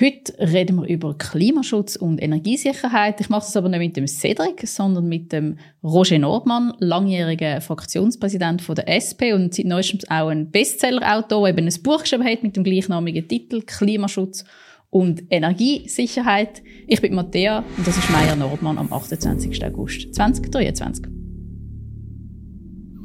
Heute 0.00 0.34
reden 0.40 0.80
wir 0.80 0.88
über 0.88 1.16
Klimaschutz 1.16 1.94
und 1.94 2.20
Energiesicherheit. 2.20 3.20
Ich 3.20 3.28
mache 3.28 3.42
das 3.42 3.56
aber 3.56 3.68
nicht 3.68 3.78
mit 3.78 3.96
dem 3.96 4.08
Cedric, 4.08 4.66
sondern 4.66 5.06
mit 5.06 5.30
dem 5.30 5.56
Roger 5.84 6.18
Nordmann, 6.18 6.72
langjähriger 6.80 7.60
Fraktionspräsident 7.60 8.60
von 8.60 8.74
der 8.74 8.88
SP 8.90 9.30
und 9.34 9.54
seit 9.54 9.66
neuestem 9.66 10.00
auch 10.08 10.30
ein 10.30 10.50
Bestsellerautor, 10.50 11.46
der 11.46 11.56
eben 11.56 11.68
ein 11.68 11.82
Buch 11.84 12.00
geschrieben 12.00 12.24
hat 12.24 12.42
mit 12.42 12.56
dem 12.56 12.64
gleichnamigen 12.64 13.28
Titel 13.28 13.62
Klimaschutz 13.62 14.44
und 14.90 15.22
Energiesicherheit. 15.30 16.64
Ich 16.88 17.00
bin 17.00 17.14
Matthäa 17.14 17.62
und 17.76 17.86
das 17.86 17.96
ist 17.96 18.10
Meier 18.10 18.34
Nordmann 18.34 18.78
am 18.78 18.92
28. 18.92 19.64
August 19.64 20.12
2023. 20.12 21.06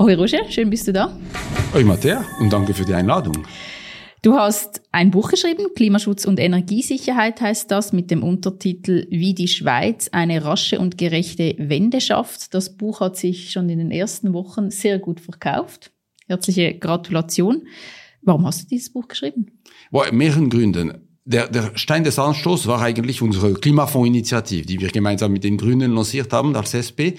Hoi 0.01 0.15
Roger, 0.15 0.49
schön 0.49 0.71
bist 0.71 0.87
du 0.87 0.93
da. 0.93 1.15
Hoi 1.71 1.83
Matthäa 1.83 2.25
und 2.39 2.51
danke 2.51 2.73
für 2.73 2.83
die 2.83 2.95
Einladung. 2.95 3.45
Du 4.21 4.33
hast 4.33 4.81
ein 4.91 5.11
Buch 5.11 5.29
geschrieben, 5.29 5.67
Klimaschutz 5.75 6.25
und 6.25 6.41
Energiesicherheit 6.41 7.39
heißt 7.39 7.71
das, 7.71 7.93
mit 7.93 8.11
dem 8.11 8.21
Untertitel 8.21 9.07
Wie 9.09 9.33
die 9.33 9.47
Schweiz 9.47 10.09
eine 10.11 10.43
rasche 10.43 10.77
und 10.77 10.97
gerechte 10.97 11.55
Wende 11.57 12.01
schafft. 12.01 12.53
Das 12.53 12.75
Buch 12.75 12.99
hat 12.99 13.15
sich 13.15 13.51
schon 13.51 13.69
in 13.69 13.79
den 13.79 13.91
ersten 13.91 14.33
Wochen 14.33 14.71
sehr 14.71 14.99
gut 14.99 15.21
verkauft. 15.21 15.91
Herzliche 16.27 16.73
Gratulation. 16.73 17.65
Warum 18.21 18.45
hast 18.45 18.63
du 18.63 18.67
dieses 18.67 18.91
Buch 18.91 19.07
geschrieben? 19.07 19.47
Boah, 19.89 20.11
mehreren 20.11 20.49
Gründen. 20.49 21.07
Der, 21.23 21.47
der 21.47 21.77
Stein 21.77 22.03
des 22.03 22.19
Anstoßes 22.19 22.67
war 22.67 22.81
eigentlich 22.81 23.21
unsere 23.21 23.53
Klimafondsinitiative, 23.53 24.65
die 24.65 24.81
wir 24.81 24.89
gemeinsam 24.89 25.31
mit 25.31 25.45
den 25.45 25.57
Grünen 25.57 25.93
lanciert 25.93 26.33
haben 26.33 26.55
als 26.57 26.73
SP. 26.73 27.15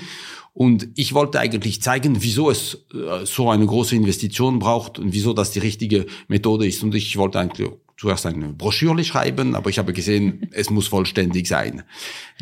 Und 0.60 0.88
ich 0.94 1.14
wollte 1.14 1.40
eigentlich 1.40 1.80
zeigen, 1.80 2.22
wieso 2.22 2.50
es 2.50 2.84
äh, 2.92 3.24
so 3.24 3.48
eine 3.48 3.64
große 3.64 3.96
Investition 3.96 4.58
braucht 4.58 4.98
und 4.98 5.14
wieso 5.14 5.32
das 5.32 5.52
die 5.52 5.58
richtige 5.58 6.04
Methode 6.28 6.66
ist. 6.66 6.82
Und 6.82 6.94
ich 6.94 7.16
wollte 7.16 7.40
eigentlich 7.40 7.66
zuerst 7.96 8.26
eine 8.26 8.48
Broschüre 8.48 9.02
schreiben, 9.02 9.54
aber 9.54 9.70
ich 9.70 9.78
habe 9.78 9.94
gesehen, 9.94 10.50
es 10.52 10.68
muss 10.68 10.86
vollständig 10.86 11.48
sein. 11.48 11.82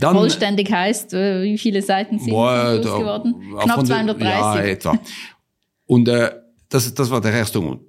Dann, 0.00 0.16
vollständig 0.16 0.68
heißt, 0.68 1.14
äh, 1.14 1.44
wie 1.44 1.58
viele 1.58 1.80
Seiten 1.80 2.18
sind 2.18 2.34
da, 2.34 2.76
geworden? 2.76 3.36
Knapp 3.56 3.86
230. 3.86 4.26
Ja, 4.26 4.58
etwa. 4.62 4.98
Und 5.86 6.08
äh, 6.08 6.32
das, 6.70 6.92
das 6.92 7.10
war 7.10 7.20
der 7.20 7.34
erste 7.34 7.60
Grund. 7.60 7.82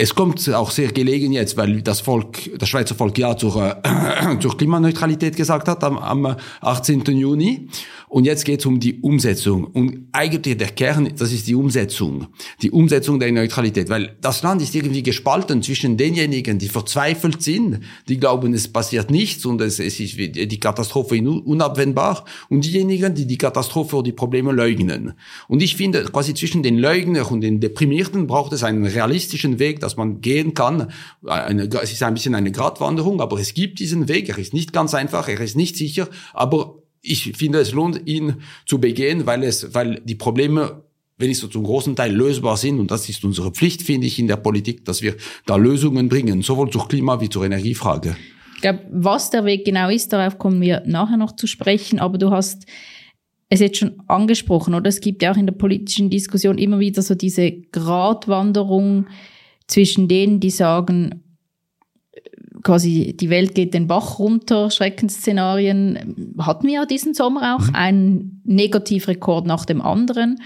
Es 0.00 0.14
kommt 0.14 0.48
auch 0.54 0.70
sehr 0.70 0.92
gelegen 0.92 1.32
jetzt, 1.32 1.56
weil 1.56 1.82
das 1.82 2.00
Volk, 2.00 2.56
das 2.56 2.68
Schweizer 2.68 2.94
Volk 2.94 3.18
ja 3.18 3.36
zur, 3.36 3.80
äh, 3.82 4.38
zur 4.40 4.56
Klimaneutralität 4.56 5.34
gesagt 5.34 5.66
hat 5.66 5.82
am, 5.82 5.98
am 5.98 6.36
18. 6.60 7.02
Juni. 7.06 7.68
Und 8.08 8.24
jetzt 8.24 8.44
geht 8.44 8.60
es 8.60 8.66
um 8.66 8.78
die 8.78 9.00
Umsetzung. 9.00 9.64
Und 9.64 10.06
eigentlich 10.12 10.56
der 10.56 10.68
Kern, 10.68 11.12
das 11.18 11.32
ist 11.32 11.48
die 11.48 11.54
Umsetzung. 11.56 12.28
Die 12.62 12.70
Umsetzung 12.70 13.18
der 13.18 13.32
Neutralität. 13.32 13.88
Weil 13.90 14.16
das 14.20 14.42
Land 14.44 14.62
ist 14.62 14.74
irgendwie 14.74 15.02
gespalten 15.02 15.62
zwischen 15.62 15.96
denjenigen, 15.96 16.60
die 16.60 16.68
verzweifelt 16.68 17.42
sind, 17.42 17.80
die 18.08 18.18
glauben, 18.18 18.54
es 18.54 18.68
passiert 18.68 19.10
nichts 19.10 19.44
und 19.44 19.60
es, 19.60 19.80
es 19.80 19.98
ist 19.98 20.16
die 20.16 20.60
Katastrophe 20.60 21.16
unabwendbar, 21.20 22.24
und 22.48 22.64
diejenigen, 22.64 23.14
die 23.14 23.26
die 23.26 23.36
Katastrophe 23.36 23.96
oder 23.96 24.04
die 24.04 24.12
Probleme 24.12 24.52
leugnen. 24.52 25.14
Und 25.48 25.60
ich 25.60 25.76
finde, 25.76 26.04
quasi 26.04 26.34
zwischen 26.34 26.62
den 26.62 26.78
Leugner 26.78 27.30
und 27.30 27.40
den 27.40 27.58
Deprimierten 27.58 28.28
braucht 28.28 28.52
es 28.52 28.62
einen 28.62 28.86
realistischen 28.86 29.58
Weg, 29.58 29.80
dass 29.88 29.96
man 29.96 30.20
gehen 30.20 30.54
kann. 30.54 30.92
Eine, 31.26 31.64
es 31.64 31.92
ist 31.92 32.02
ein 32.02 32.14
bisschen 32.14 32.34
eine 32.34 32.52
Gratwanderung, 32.52 33.20
aber 33.20 33.38
es 33.40 33.54
gibt 33.54 33.78
diesen 33.78 34.08
Weg. 34.08 34.28
Er 34.28 34.38
ist 34.38 34.52
nicht 34.52 34.72
ganz 34.72 34.94
einfach, 34.94 35.28
er 35.28 35.40
ist 35.40 35.56
nicht 35.56 35.76
sicher, 35.76 36.08
aber 36.34 36.82
ich 37.00 37.32
finde, 37.36 37.60
es 37.60 37.72
lohnt, 37.72 38.06
ihn 38.06 38.36
zu 38.66 38.78
begehen, 38.78 39.24
weil 39.26 39.42
es, 39.44 39.74
weil 39.74 40.00
die 40.04 40.16
Probleme 40.16 40.82
wenn 41.18 41.34
zum 41.34 41.64
großen 41.64 41.96
Teil 41.96 42.14
lösbar 42.14 42.56
sind, 42.56 42.78
und 42.78 42.92
das 42.92 43.08
ist 43.08 43.24
unsere 43.24 43.50
Pflicht, 43.50 43.82
finde 43.82 44.06
ich, 44.06 44.20
in 44.20 44.28
der 44.28 44.36
Politik, 44.36 44.84
dass 44.84 45.02
wir 45.02 45.16
da 45.46 45.56
Lösungen 45.56 46.08
bringen, 46.08 46.42
sowohl 46.42 46.70
zur 46.70 46.86
Klima- 46.86 47.20
wie 47.20 47.28
zur 47.28 47.44
Energiefrage. 47.44 48.16
Ich 48.54 48.62
glaube, 48.62 48.84
was 48.90 49.30
der 49.30 49.44
Weg 49.44 49.64
genau 49.64 49.88
ist, 49.88 50.12
darauf 50.12 50.38
kommen 50.38 50.60
wir 50.60 50.82
nachher 50.86 51.16
noch 51.16 51.34
zu 51.34 51.48
sprechen, 51.48 51.98
aber 51.98 52.18
du 52.18 52.30
hast 52.30 52.66
es 53.48 53.60
jetzt 53.60 53.78
schon 53.78 54.00
angesprochen, 54.06 54.74
oder? 54.74 54.88
Es 54.88 55.00
gibt 55.00 55.22
ja 55.22 55.32
auch 55.32 55.36
in 55.36 55.46
der 55.46 55.54
politischen 55.54 56.10
Diskussion 56.10 56.58
immer 56.58 56.78
wieder 56.78 57.02
so 57.02 57.14
diese 57.14 57.50
Gratwanderung 57.72 59.06
zwischen 59.68 60.08
denen, 60.08 60.40
die 60.40 60.50
sagen, 60.50 61.22
quasi 62.62 63.14
die 63.18 63.30
Welt 63.30 63.54
geht 63.54 63.74
den 63.74 63.86
Bach 63.86 64.18
runter, 64.18 64.70
Schreckensszenarien 64.70 66.34
hatten 66.38 66.66
wir 66.66 66.74
ja 66.74 66.86
diesen 66.86 67.14
Sommer 67.14 67.56
auch, 67.56 67.68
mhm. 67.68 67.74
ein 67.74 68.40
Negativrekord 68.44 69.46
nach 69.46 69.64
dem 69.64 69.80
anderen. 69.80 70.40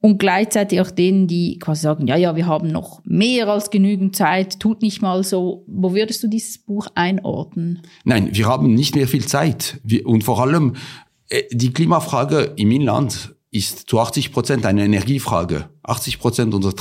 Und 0.00 0.18
gleichzeitig 0.18 0.82
auch 0.82 0.90
denen, 0.90 1.28
die 1.28 1.58
quasi 1.58 1.80
sagen, 1.80 2.06
ja, 2.06 2.16
ja, 2.16 2.36
wir 2.36 2.46
haben 2.46 2.68
noch 2.68 3.00
mehr 3.04 3.48
als 3.48 3.70
genügend 3.70 4.14
Zeit, 4.14 4.60
tut 4.60 4.82
nicht 4.82 5.00
mal 5.00 5.24
so. 5.24 5.64
Wo 5.66 5.94
würdest 5.94 6.22
du 6.22 6.28
dieses 6.28 6.58
Buch 6.58 6.88
einordnen? 6.94 7.80
Nein, 8.04 8.28
wir 8.32 8.46
haben 8.46 8.74
nicht 8.74 8.94
mehr 8.96 9.08
viel 9.08 9.24
Zeit. 9.24 9.80
Und 10.04 10.22
vor 10.22 10.42
allem 10.42 10.74
äh, 11.30 11.44
die 11.50 11.72
Klimafrage 11.72 12.52
im 12.56 12.70
Inland 12.70 13.34
ist 13.50 13.88
zu 13.88 13.98
80 13.98 14.32
Prozent 14.32 14.66
eine 14.66 14.84
Energiefrage. 14.84 15.70
80 15.84 16.18
Prozent 16.18 16.52
unserer 16.52 16.74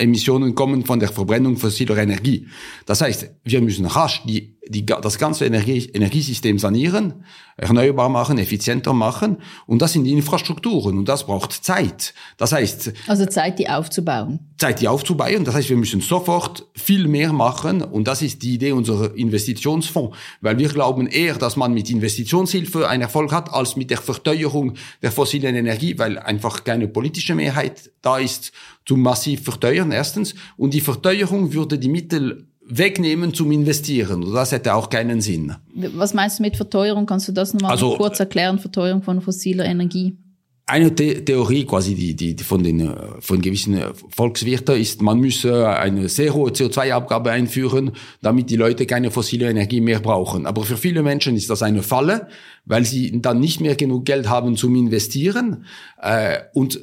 Treibgausemissionen 0.00 0.54
kommen 0.54 0.84
von 0.84 0.98
der 0.98 1.10
Verbrennung 1.10 1.56
fossiler 1.56 1.98
Energie. 1.98 2.46
Das 2.86 3.00
heißt, 3.00 3.30
wir 3.44 3.60
müssen 3.60 3.86
rasch 3.86 4.22
die 4.24 4.56
die, 4.70 4.86
das 4.86 5.18
ganze 5.18 5.46
Energie, 5.46 5.90
Energiesystem 5.92 6.56
sanieren, 6.60 7.24
erneuerbar 7.56 8.08
machen, 8.08 8.38
effizienter 8.38 8.92
machen. 8.92 9.38
Und 9.66 9.82
das 9.82 9.92
sind 9.94 10.04
die 10.04 10.12
Infrastrukturen 10.12 10.96
und 10.96 11.08
das 11.08 11.26
braucht 11.26 11.52
Zeit. 11.52 12.14
Das 12.36 12.52
heißt. 12.52 12.92
Also 13.08 13.26
Zeit, 13.26 13.58
die 13.58 13.68
aufzubauen. 13.68 14.38
Zeit, 14.58 14.80
die 14.80 14.86
aufzubauen. 14.86 15.44
Das 15.44 15.56
heißt, 15.56 15.68
wir 15.70 15.76
müssen 15.76 16.00
sofort 16.00 16.68
viel 16.90 17.06
mehr 17.06 17.32
machen. 17.32 17.82
Und 17.82 18.08
das 18.08 18.20
ist 18.20 18.42
die 18.42 18.54
Idee 18.54 18.72
unserer 18.72 19.14
Investitionsfonds. 19.14 20.16
Weil 20.40 20.58
wir 20.58 20.68
glauben 20.68 21.06
eher, 21.06 21.36
dass 21.36 21.54
man 21.54 21.72
mit 21.72 21.88
Investitionshilfe 21.88 22.88
einen 22.88 23.02
Erfolg 23.02 23.30
hat, 23.30 23.48
als 23.52 23.76
mit 23.76 23.90
der 23.90 23.98
Verteuerung 23.98 24.74
der 25.00 25.12
fossilen 25.12 25.54
Energie, 25.54 25.96
weil 26.00 26.18
einfach 26.18 26.64
keine 26.64 26.88
politische 26.88 27.36
Mehrheit 27.36 27.92
da 28.02 28.18
ist, 28.18 28.50
zum 28.84 29.02
massiv 29.02 29.44
verteuern, 29.44 29.92
erstens. 29.92 30.34
Und 30.56 30.74
die 30.74 30.80
Verteuerung 30.80 31.52
würde 31.52 31.78
die 31.78 31.88
Mittel 31.88 32.48
wegnehmen 32.66 33.34
zum 33.34 33.52
Investieren. 33.52 34.32
Das 34.34 34.50
hätte 34.50 34.74
auch 34.74 34.90
keinen 34.90 35.20
Sinn. 35.20 35.54
Was 35.94 36.12
meinst 36.12 36.40
du 36.40 36.42
mit 36.42 36.56
Verteuerung? 36.56 37.06
Kannst 37.06 37.28
du 37.28 37.32
das 37.32 37.54
nochmal 37.54 37.70
also, 37.70 37.96
kurz 37.98 38.18
erklären? 38.18 38.58
Verteuerung 38.58 39.04
von 39.04 39.20
fossiler 39.20 39.64
Energie? 39.64 40.16
Eine 40.70 40.92
The 40.96 41.24
Theorie 41.24 41.64
quasi, 41.64 41.96
die, 41.96 42.14
die, 42.14 42.36
die 42.36 42.44
von 42.44 42.62
den 42.62 42.94
von 43.18 43.40
gewissen 43.40 43.80
Volkswirten 44.08 44.76
ist, 44.76 45.02
man 45.02 45.18
müsse 45.18 45.68
eine 45.68 46.08
sehr 46.08 46.32
hohe 46.32 46.52
CO2-Abgabe 46.52 47.32
einführen, 47.32 47.90
damit 48.22 48.50
die 48.50 48.56
Leute 48.56 48.86
keine 48.86 49.10
fossile 49.10 49.50
Energie 49.50 49.80
mehr 49.80 49.98
brauchen. 49.98 50.46
Aber 50.46 50.62
für 50.62 50.76
viele 50.76 51.02
Menschen 51.02 51.34
ist 51.34 51.50
das 51.50 51.64
eine 51.64 51.82
Falle, 51.82 52.28
weil 52.66 52.84
sie 52.84 53.20
dann 53.20 53.40
nicht 53.40 53.60
mehr 53.60 53.74
genug 53.74 54.04
Geld 54.04 54.28
haben 54.28 54.56
zum 54.56 54.76
Investieren 54.76 55.64
äh, 56.00 56.38
und 56.54 56.80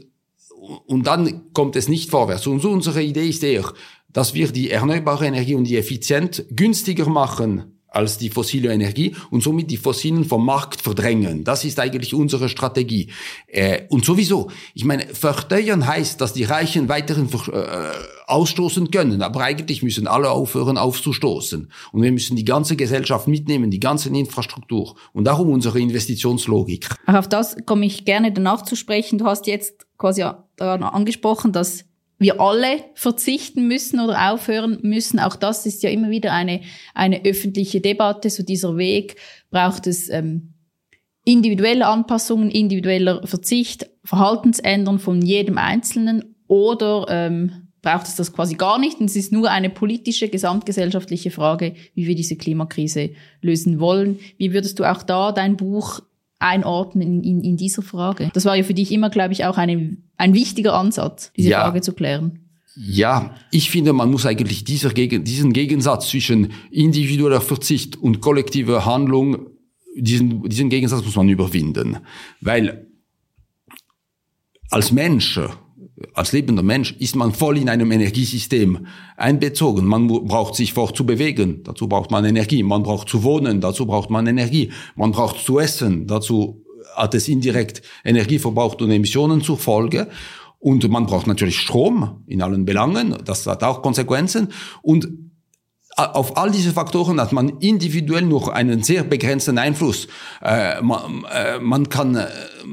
und 0.86 1.08
dann 1.08 1.54
kommt 1.54 1.78
es 1.78 1.88
nicht 1.88 2.10
vorwärts. 2.10 2.46
Und 2.46 2.62
so 2.62 2.72
unsere 2.72 3.02
Idee 3.02 3.30
ist 3.30 3.42
eher, 3.42 3.72
dass 4.12 4.34
wir 4.34 4.52
die 4.52 4.70
erneuerbare 4.70 5.28
Energie 5.28 5.56
und 5.56 5.64
die 5.64 5.78
Effizienz 5.78 6.44
günstiger 6.50 7.08
machen 7.08 7.77
als 7.90 8.18
die 8.18 8.30
fossile 8.30 8.74
Energie 8.74 9.16
und 9.32 9.42
somit 9.42 9.72
die 9.72 9.78
fossilen 9.78 10.26
vom 10.26 10.46
Markt 10.46 10.82
verdrängen. 10.82 11.44
Das 11.44 11.66
ist 11.66 11.80
eigentlich 11.80 12.14
unsere 12.14 12.50
Strategie. 12.50 13.10
Äh, 13.48 13.84
und 13.90 14.06
sowieso, 14.06 14.52
ich 14.74 14.86
meine, 14.86 15.08
verteuern 15.08 15.88
heißt, 15.88 16.20
dass 16.20 16.34
die 16.34 16.44
Reichen 16.44 16.90
weiterhin 16.90 17.28
äh, 17.28 17.68
ausstoßen 18.28 18.92
können, 18.92 19.22
aber 19.22 19.42
eigentlich 19.42 19.84
müssen 19.84 20.08
alle 20.08 20.32
aufhören 20.32 20.78
aufzustoßen. 20.78 21.72
Und 21.92 22.02
wir 22.02 22.12
müssen 22.12 22.36
die 22.36 22.46
ganze 22.46 22.76
Gesellschaft 22.76 23.28
mitnehmen, 23.28 23.72
die 23.72 23.80
ganze 23.80 24.10
Infrastruktur. 24.10 24.96
Und 25.14 25.26
darum 25.26 25.50
unsere 25.50 25.80
Investitionslogik. 25.80 26.90
Auf 27.06 27.30
das 27.30 27.56
komme 27.66 27.86
ich 27.86 28.06
gerne 28.06 28.32
danach 28.32 28.64
zu 28.64 28.76
sprechen. 28.76 29.18
Du 29.18 29.26
hast 29.26 29.48
jetzt 29.48 29.86
quasi 29.98 30.24
angesprochen, 30.60 31.52
dass 31.52 31.86
wir 32.20 32.42
alle 32.42 32.84
verzichten 32.96 33.68
müssen 33.68 34.00
oder 34.00 34.32
aufhören 34.32 34.80
müssen. 34.82 35.20
Auch 35.20 35.36
das 35.36 35.66
ist 35.66 35.84
ja 35.84 35.90
immer 35.90 36.10
wieder 36.10 36.34
eine, 36.34 36.62
eine 36.94 37.24
öffentliche 37.26 37.82
Debatte. 37.82 38.30
So 38.30 38.44
dieser 38.44 38.78
Weg 38.78 39.18
braucht 39.52 39.88
es 39.88 40.10
ähm, 40.10 40.54
individuelle 41.24 41.86
Anpassungen, 41.86 42.50
individueller 42.50 43.26
Verzicht, 43.28 43.90
Verhaltensändern 44.04 45.00
von 45.00 45.22
jedem 45.22 45.58
Einzelnen 45.58 46.36
oder 46.48 47.06
ähm, 47.10 47.68
braucht 47.82 48.08
es 48.08 48.16
das 48.16 48.34
quasi 48.34 48.56
gar 48.56 48.80
nicht. 48.80 49.00
Und 49.00 49.06
es 49.06 49.16
ist 49.16 49.32
nur 49.32 49.52
eine 49.52 49.70
politische, 49.70 50.30
gesamtgesellschaftliche 50.30 51.30
Frage, 51.30 51.76
wie 51.94 52.08
wir 52.08 52.16
diese 52.16 52.36
Klimakrise 52.36 53.12
lösen 53.42 53.80
wollen. 53.80 54.20
Wie 54.38 54.54
würdest 54.54 54.80
du 54.80 54.86
auch 54.86 55.04
da 55.04 55.32
dein 55.32 55.58
Buch 55.58 56.02
einordnen 56.40 57.24
in, 57.24 57.42
in 57.42 57.58
dieser 57.58 57.82
Frage? 57.82 58.30
Das 58.34 58.46
war 58.46 58.56
ja 58.56 58.64
für 58.64 58.74
dich 58.74 58.92
immer, 58.92 59.10
glaube 59.10 59.34
ich, 59.34 59.46
auch 59.46 59.58
eine, 59.58 59.98
ein 60.18 60.34
wichtiger 60.34 60.74
Ansatz, 60.74 61.32
diese 61.36 61.50
ja. 61.50 61.62
Frage 61.62 61.82
zu 61.82 61.94
klären. 61.94 62.40
Ja, 62.76 63.36
ich 63.50 63.72
finde, 63.72 63.92
man 63.92 64.12
muss 64.12 64.28
eigentlich 64.28 64.64
dieser 64.64 64.92
Gegen, 64.92 65.24
diesen 65.24 65.52
Gegensatz 65.52 66.10
zwischen 66.10 66.54
individueller 66.70 67.42
Verzicht 67.42 67.96
und 67.96 68.22
kollektiver 68.22 68.86
Handlung, 68.86 69.48
diesen, 69.96 70.48
diesen 70.48 70.70
Gegensatz 70.70 71.04
muss 71.04 71.16
man 71.16 71.28
überwinden. 71.28 71.98
Weil 72.40 72.88
als 74.70 74.92
Mensch 74.92 75.40
als 76.14 76.32
lebender 76.32 76.64
Mensch 76.64 76.96
ist 77.00 77.16
man 77.16 77.34
voll 77.34 77.58
in 77.58 77.70
einem 77.70 77.92
Energiesystem 77.92 78.86
einbezogen. 79.16 79.86
Man 79.86 80.08
braucht 80.08 80.56
sich 80.56 80.74
fortzubewegen, 80.74 81.64
dazu 81.64 81.88
braucht 81.88 82.12
man 82.12 82.26
Energie. 82.26 82.64
Man 82.64 82.84
braucht 82.84 83.10
zu 83.10 83.24
wohnen, 83.24 83.62
dazu 83.62 83.86
braucht 83.86 84.10
man 84.10 84.28
Energie. 84.28 84.72
Man 84.96 85.12
braucht 85.12 85.44
zu 85.44 85.60
essen, 85.60 86.08
dazu 86.08 86.64
hat 86.96 87.16
es 87.16 87.28
indirekt 87.28 87.82
Energieverbrauch 88.04 88.76
und 88.76 88.92
Emissionen 88.92 89.42
zur 89.42 89.58
Folge. 89.58 90.08
Und 90.60 90.88
man 90.90 91.06
braucht 91.06 91.28
natürlich 91.28 91.60
Strom 91.60 92.24
in 92.26 92.42
allen 92.42 92.66
Belangen, 92.66 93.16
das 93.26 93.46
hat 93.46 93.64
auch 93.64 93.82
Konsequenzen. 93.82 94.50
Und 94.82 95.08
auf 95.98 96.38
all 96.38 96.52
diese 96.52 96.74
Faktoren 96.74 97.20
hat 97.20 97.32
man 97.32 97.50
individuell 97.60 98.22
nur 98.22 98.54
einen 98.54 98.84
sehr 98.84 99.04
begrenzten 99.04 99.58
Einfluss. 99.58 100.08
Äh, 100.42 100.82
man, 100.82 101.26
äh, 101.34 101.60
man 101.60 101.90
kann, 101.90 102.16
äh, 102.16 102.28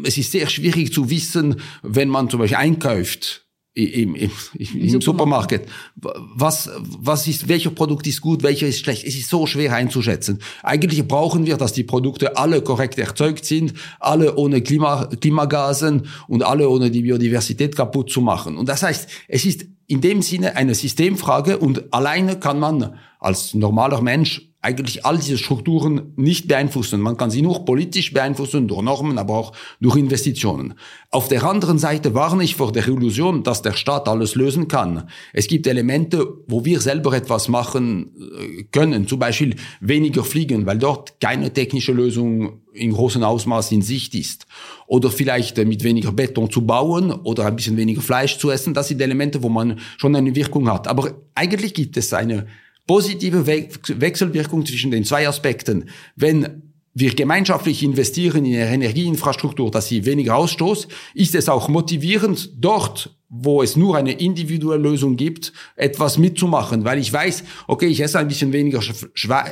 es 0.05 0.19
ist 0.19 0.33
sehr 0.33 0.47
schwierig 0.49 0.93
zu 0.93 1.09
wissen, 1.09 1.61
wenn 1.83 2.11
man 2.11 2.29
zum 2.29 2.41
Beispiel 2.41 2.59
einkauft, 2.59 3.45
im, 3.75 4.15
im, 4.15 4.31
im, 4.55 5.01
Supermarkt. 5.01 5.67
Was, 5.97 6.71
was 6.81 7.27
ist, 7.27 7.49
welcher 7.49 7.71
Produkt 7.71 8.07
ist 8.07 8.21
gut, 8.21 8.45
welcher 8.45 8.69
ist 8.69 8.79
schlecht? 8.79 9.05
Es 9.05 9.17
ist 9.17 9.29
so 9.29 9.47
schwer 9.47 9.75
einzuschätzen. 9.75 10.41
Eigentlich 10.63 11.07
brauchen 11.09 11.45
wir, 11.45 11.57
dass 11.57 11.73
die 11.73 11.83
Produkte 11.83 12.37
alle 12.37 12.63
korrekt 12.63 12.99
erzeugt 12.99 13.45
sind, 13.45 13.75
alle 13.99 14.37
ohne 14.37 14.63
Klima, 14.63 15.07
Klimagasen 15.07 16.07
und 16.29 16.45
alle 16.45 16.69
ohne 16.69 16.91
die 16.93 17.03
Biodiversität 17.03 17.75
kaputt 17.75 18.11
zu 18.11 18.21
machen. 18.21 18.57
Und 18.57 18.69
das 18.69 18.85
heißt, 18.85 19.09
es 19.27 19.45
ist 19.45 19.67
in 19.87 20.01
dem 20.01 20.23
Sinne 20.23 20.57
eine 20.57 20.75
Systemfrage 20.75 21.59
und 21.59 21.93
alleine 21.93 22.39
kann 22.39 22.59
man 22.59 22.99
als 23.19 23.55
normaler 23.55 24.01
Mensch 24.01 24.54
eigentlich 24.65 25.05
all 25.05 25.19
diese 25.19 25.37
Strukturen 25.37 26.13
nicht 26.17 26.49
beeinflussen. 26.49 27.01
Man 27.01 27.19
kann 27.19 27.31
sie 27.31 27.43
nur 27.43 27.67
politisch 27.67 28.15
beeinflussen, 28.15 28.67
durch 28.67 28.81
Normen, 28.81 29.19
aber 29.19 29.35
auch 29.35 29.53
durch 29.81 29.97
Investitionen. 29.97 30.75
Auf 31.11 31.29
der 31.29 31.45
anderen 31.45 31.79
Seite 31.79 32.15
warne 32.15 32.43
ich 32.43 32.57
vor 32.57 32.73
der 32.73 32.89
Illusion, 32.89 33.43
dass 33.43 33.61
der 33.61 33.75
Staat 33.75 34.09
alles 34.09 34.35
lösen 34.35 34.67
kann. 34.67 35.09
Es 35.35 35.49
gibt 35.49 35.67
Elemente, 35.67 36.27
wo 36.47 36.65
wir 36.65 36.81
selber 36.81 37.13
etwas 37.13 37.49
machen 37.49 38.11
äh, 38.17 38.63
können, 38.73 39.07
zum 39.07 39.19
Beispiel 39.19 39.55
weniger 39.81 40.25
fliegen, 40.25 40.65
weil 40.65 40.79
dort 40.79 41.21
keine 41.21 41.53
technische 41.53 41.93
Lösung 41.93 42.63
in 42.73 42.93
großem 42.93 43.23
Ausmaß 43.23 43.71
in 43.73 43.83
Sicht 43.83 44.15
ist. 44.15 44.47
Oder 44.87 45.11
vielleicht 45.11 45.59
äh, 45.59 45.67
mit 45.67 45.85
weniger 45.85 46.13
Beton 46.13 46.51
zu 46.51 46.63
bauen 46.63 47.13
oder 47.13 47.45
ein 47.45 47.57
bisschen 47.57 47.77
weniger 47.77 48.01
Fleisch 48.01 48.39
zu 48.39 48.51
essen. 48.51 48.73
Das 48.73 48.89
sind 48.89 49.01
Elemente, 49.03 49.43
wo 49.43 49.51
man 49.51 49.79
schon 49.99 50.17
eine 50.17 50.35
Wirkung 50.35 50.73
hat. 50.73 50.89
Aber 50.89 51.13
eigentlich 51.35 51.75
gibt 51.75 51.99
es 51.99 52.15
eine 52.15 52.47
positive 52.87 53.47
We 53.47 53.69
Wechselwirkung 53.89 54.67
zwischen 54.67 54.91
den 54.91 55.05
zwei 55.05 55.29
Aspekten. 55.29 55.89
Wenn 56.17 56.63
wir 56.95 57.15
gemeinschaftlich 57.15 57.83
investieren 57.83 58.45
in 58.45 58.55
eine 58.55 58.73
Energieinfrastruktur, 58.73 59.71
dass 59.71 59.89
sie 59.89 60.07
weniger 60.07 60.37
ausstoßt, 60.37 60.87
ist 61.15 61.35
es 61.35 61.49
auch 61.49 61.69
motivierend, 61.69 62.51
dort, 62.57 63.17
wo 63.29 63.63
es 63.63 63.77
nur 63.77 63.97
eine 63.97 64.13
individuelle 64.13 64.83
Lösung 64.83 65.17
gibt, 65.17 65.53
etwas 65.77 66.19
mitzumachen, 66.19 66.85
weil 66.85 66.99
ich 66.99 67.13
weiß, 67.13 67.45
okay, 67.67 67.87
ich 67.87 68.01
esse 68.01 68.19
ein 68.19 68.29
bisschen 68.29 68.53
weniger 68.53 68.81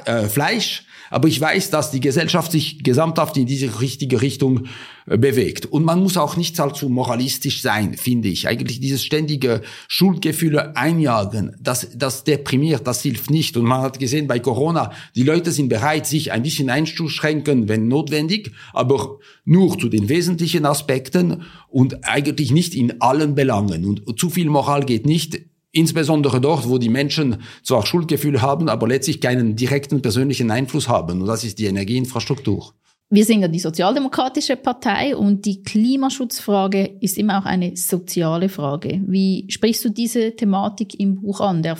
äh, 0.07 0.29
Fleisch, 0.29 0.85
aber 1.13 1.29
ich 1.29 1.39
weiß, 1.39 1.69
dass 1.69 1.91
die 1.91 2.01
Gesellschaft 2.01 2.53
sich 2.53 2.83
gesamthaft 2.83 3.37
in 3.37 3.45
diese 3.45 3.81
richtige 3.83 4.23
Richtung 4.23 4.67
äh, 5.07 5.19
bewegt. 5.19 5.67
Und 5.67 5.85
man 5.85 6.03
muss 6.03 6.17
auch 6.17 6.37
nicht 6.37 6.59
allzu 6.59 6.89
moralistisch 6.89 7.61
sein, 7.61 7.99
finde 7.99 8.29
ich. 8.29 8.49
Eigentlich 8.49 8.81
dieses 8.81 9.05
ständige 9.05 9.61
Schuldgefühle 9.89 10.75
einjagen, 10.75 11.55
das, 11.61 11.89
das 11.95 12.25
deprimiert, 12.25 12.87
das 12.87 13.03
hilft 13.03 13.31
nicht. 13.31 13.59
Und 13.59 13.67
man 13.67 13.83
hat 13.83 13.99
gesehen 13.99 14.27
bei 14.27 14.39
Corona, 14.39 14.93
die 15.15 15.23
Leute 15.23 15.53
sind 15.53 15.69
bereit, 15.69 16.07
sich 16.07 16.33
ein 16.33 16.43
bisschen 16.43 16.71
einzuschränken, 16.71 17.69
wenn 17.69 17.89
notwendig, 17.89 18.53
aber 18.73 19.19
nur 19.45 19.79
zu 19.79 19.91
den 19.91 20.09
wesentlichen 20.09 20.65
Aspekten 20.65 21.43
und 21.69 22.09
eigentlich 22.09 22.53
nicht 22.53 22.75
in 22.75 23.03
allen 23.03 23.35
Belangen. 23.35 23.72
Und 23.73 24.19
zu 24.19 24.31
viel 24.31 24.49
Moral 24.49 24.85
geht 24.85 25.07
nicht 25.07 25.41
Insbesondere 25.75 26.39
dort, 26.39 26.69
wo 26.69 26.77
die 26.77 26.91
Menschen 26.91 27.39
zwar 27.63 27.87
Schuldgefühle 27.87 28.43
haben, 28.43 28.69
aber 28.69 28.87
letztlich 28.87 29.23
keinen 29.23 29.57
direkten 29.57 30.03
persönlichen 30.03 30.51
Einfluss 30.51 30.87
haben. 30.87 31.23
Und 31.23 31.27
das 31.27 31.45
ist 31.45 31.59
die 31.59 31.65
Energieinfrastruktur. 31.65 32.75
Wir 33.09 33.25
sind 33.25 33.41
ja 33.41 33.49
die 33.49 33.59
sozialdemokratische 33.59 34.57
Partei 34.57 35.17
und 35.17 35.47
die 35.47 35.63
Klimaschutzfrage 35.63 36.99
ist 37.01 37.17
immer 37.17 37.39
auch 37.39 37.47
eine 37.47 37.75
soziale 37.75 38.51
Frage. 38.51 39.01
Wie 39.07 39.47
sprichst 39.49 39.85
du 39.87 39.89
diese 39.89 40.37
Thematik 40.37 41.01
im 41.01 41.23
Buch 41.23 41.41
an, 41.41 41.63
der, 41.63 41.79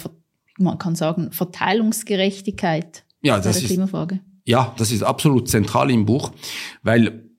man 0.59 0.79
kann 0.79 0.95
sagen, 0.95 1.31
Verteilungsgerechtigkeit 1.31 3.05
ja, 3.23 3.41
das 3.41 3.59
der 3.59 3.69
Klimafrage? 3.69 4.21
ja, 4.45 4.75
das 4.79 4.91
ist 4.91 5.03
absolut 5.03 5.49
zentral 5.49 5.91
im 5.91 6.05
Buch, 6.05 6.33
weil 6.83 7.31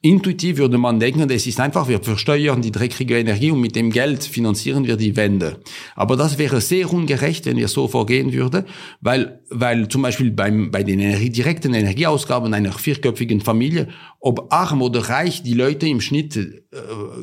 Intuitiv 0.00 0.58
würde 0.58 0.78
man 0.78 1.00
denken, 1.00 1.28
es 1.28 1.48
ist 1.48 1.58
einfach, 1.58 1.88
wir 1.88 2.00
versteuern 2.00 2.62
die 2.62 2.70
dreckige 2.70 3.18
Energie 3.18 3.50
und 3.50 3.60
mit 3.60 3.74
dem 3.74 3.90
Geld 3.90 4.22
finanzieren 4.22 4.86
wir 4.86 4.96
die 4.96 5.16
Wende. 5.16 5.60
Aber 5.96 6.16
das 6.16 6.38
wäre 6.38 6.60
sehr 6.60 6.92
ungerecht, 6.92 7.46
wenn 7.46 7.56
wir 7.56 7.66
so 7.66 7.88
vorgehen 7.88 8.32
würden, 8.32 8.64
weil, 9.00 9.40
weil 9.50 9.88
zum 9.88 10.02
Beispiel 10.02 10.30
beim, 10.30 10.70
bei 10.70 10.84
den 10.84 11.00
Energie, 11.00 11.30
direkten 11.30 11.74
Energieausgaben 11.74 12.54
einer 12.54 12.72
vierköpfigen 12.72 13.40
Familie, 13.40 13.88
ob 14.20 14.52
arm 14.52 14.82
oder 14.82 15.00
reich, 15.08 15.42
die 15.42 15.54
Leute 15.54 15.86
im 15.86 16.00
Schnitt 16.00 16.36
äh, 16.36 16.50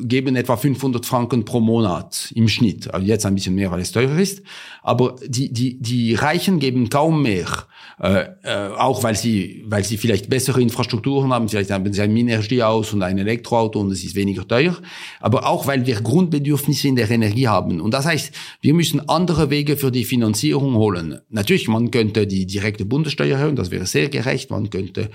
geben 0.02 0.34
etwa 0.34 0.56
500 0.56 1.04
Franken 1.04 1.44
pro 1.44 1.60
Monat 1.60 2.32
im 2.34 2.48
Schnitt. 2.48 2.92
Also 2.92 3.06
jetzt 3.06 3.26
ein 3.26 3.34
bisschen 3.34 3.54
mehr, 3.54 3.70
weil 3.70 3.80
es 3.80 3.92
teurer 3.92 4.18
ist. 4.18 4.42
Aber 4.82 5.16
die, 5.26 5.52
die, 5.52 5.78
die 5.80 6.14
Reichen 6.14 6.58
geben 6.58 6.88
kaum 6.88 7.22
mehr. 7.22 7.46
Äh, 7.98 8.26
äh, 8.42 8.68
auch 8.76 9.02
weil 9.04 9.14
sie, 9.14 9.64
weil 9.66 9.82
sie 9.82 9.96
vielleicht 9.96 10.28
bessere 10.28 10.60
Infrastrukturen 10.60 11.32
haben, 11.32 11.48
vielleicht 11.48 11.70
haben 11.70 11.90
sie 11.90 12.02
ein 12.02 12.12
Minenergiehaus 12.12 12.92
und 12.92 13.02
ein 13.02 13.16
Elektroauto 13.16 13.80
und 13.80 13.90
es 13.90 14.04
ist 14.04 14.14
weniger 14.14 14.46
teuer, 14.46 14.76
aber 15.18 15.46
auch 15.46 15.66
weil 15.66 15.86
wir 15.86 16.02
Grundbedürfnisse 16.02 16.88
in 16.88 16.96
der 16.96 17.10
Energie 17.10 17.48
haben. 17.48 17.80
Und 17.80 17.94
das 17.94 18.04
heißt, 18.04 18.32
wir 18.60 18.74
müssen 18.74 19.08
andere 19.08 19.48
Wege 19.48 19.78
für 19.78 19.90
die 19.90 20.04
Finanzierung 20.04 20.74
holen. 20.74 21.20
Natürlich, 21.30 21.68
man 21.68 21.90
könnte 21.90 22.26
die 22.26 22.44
direkte 22.44 22.84
Bundessteuer 22.84 23.38
erhöhen, 23.38 23.56
das 23.56 23.70
wäre 23.70 23.86
sehr 23.86 24.10
gerecht, 24.10 24.50
man 24.50 24.68
könnte 24.68 25.10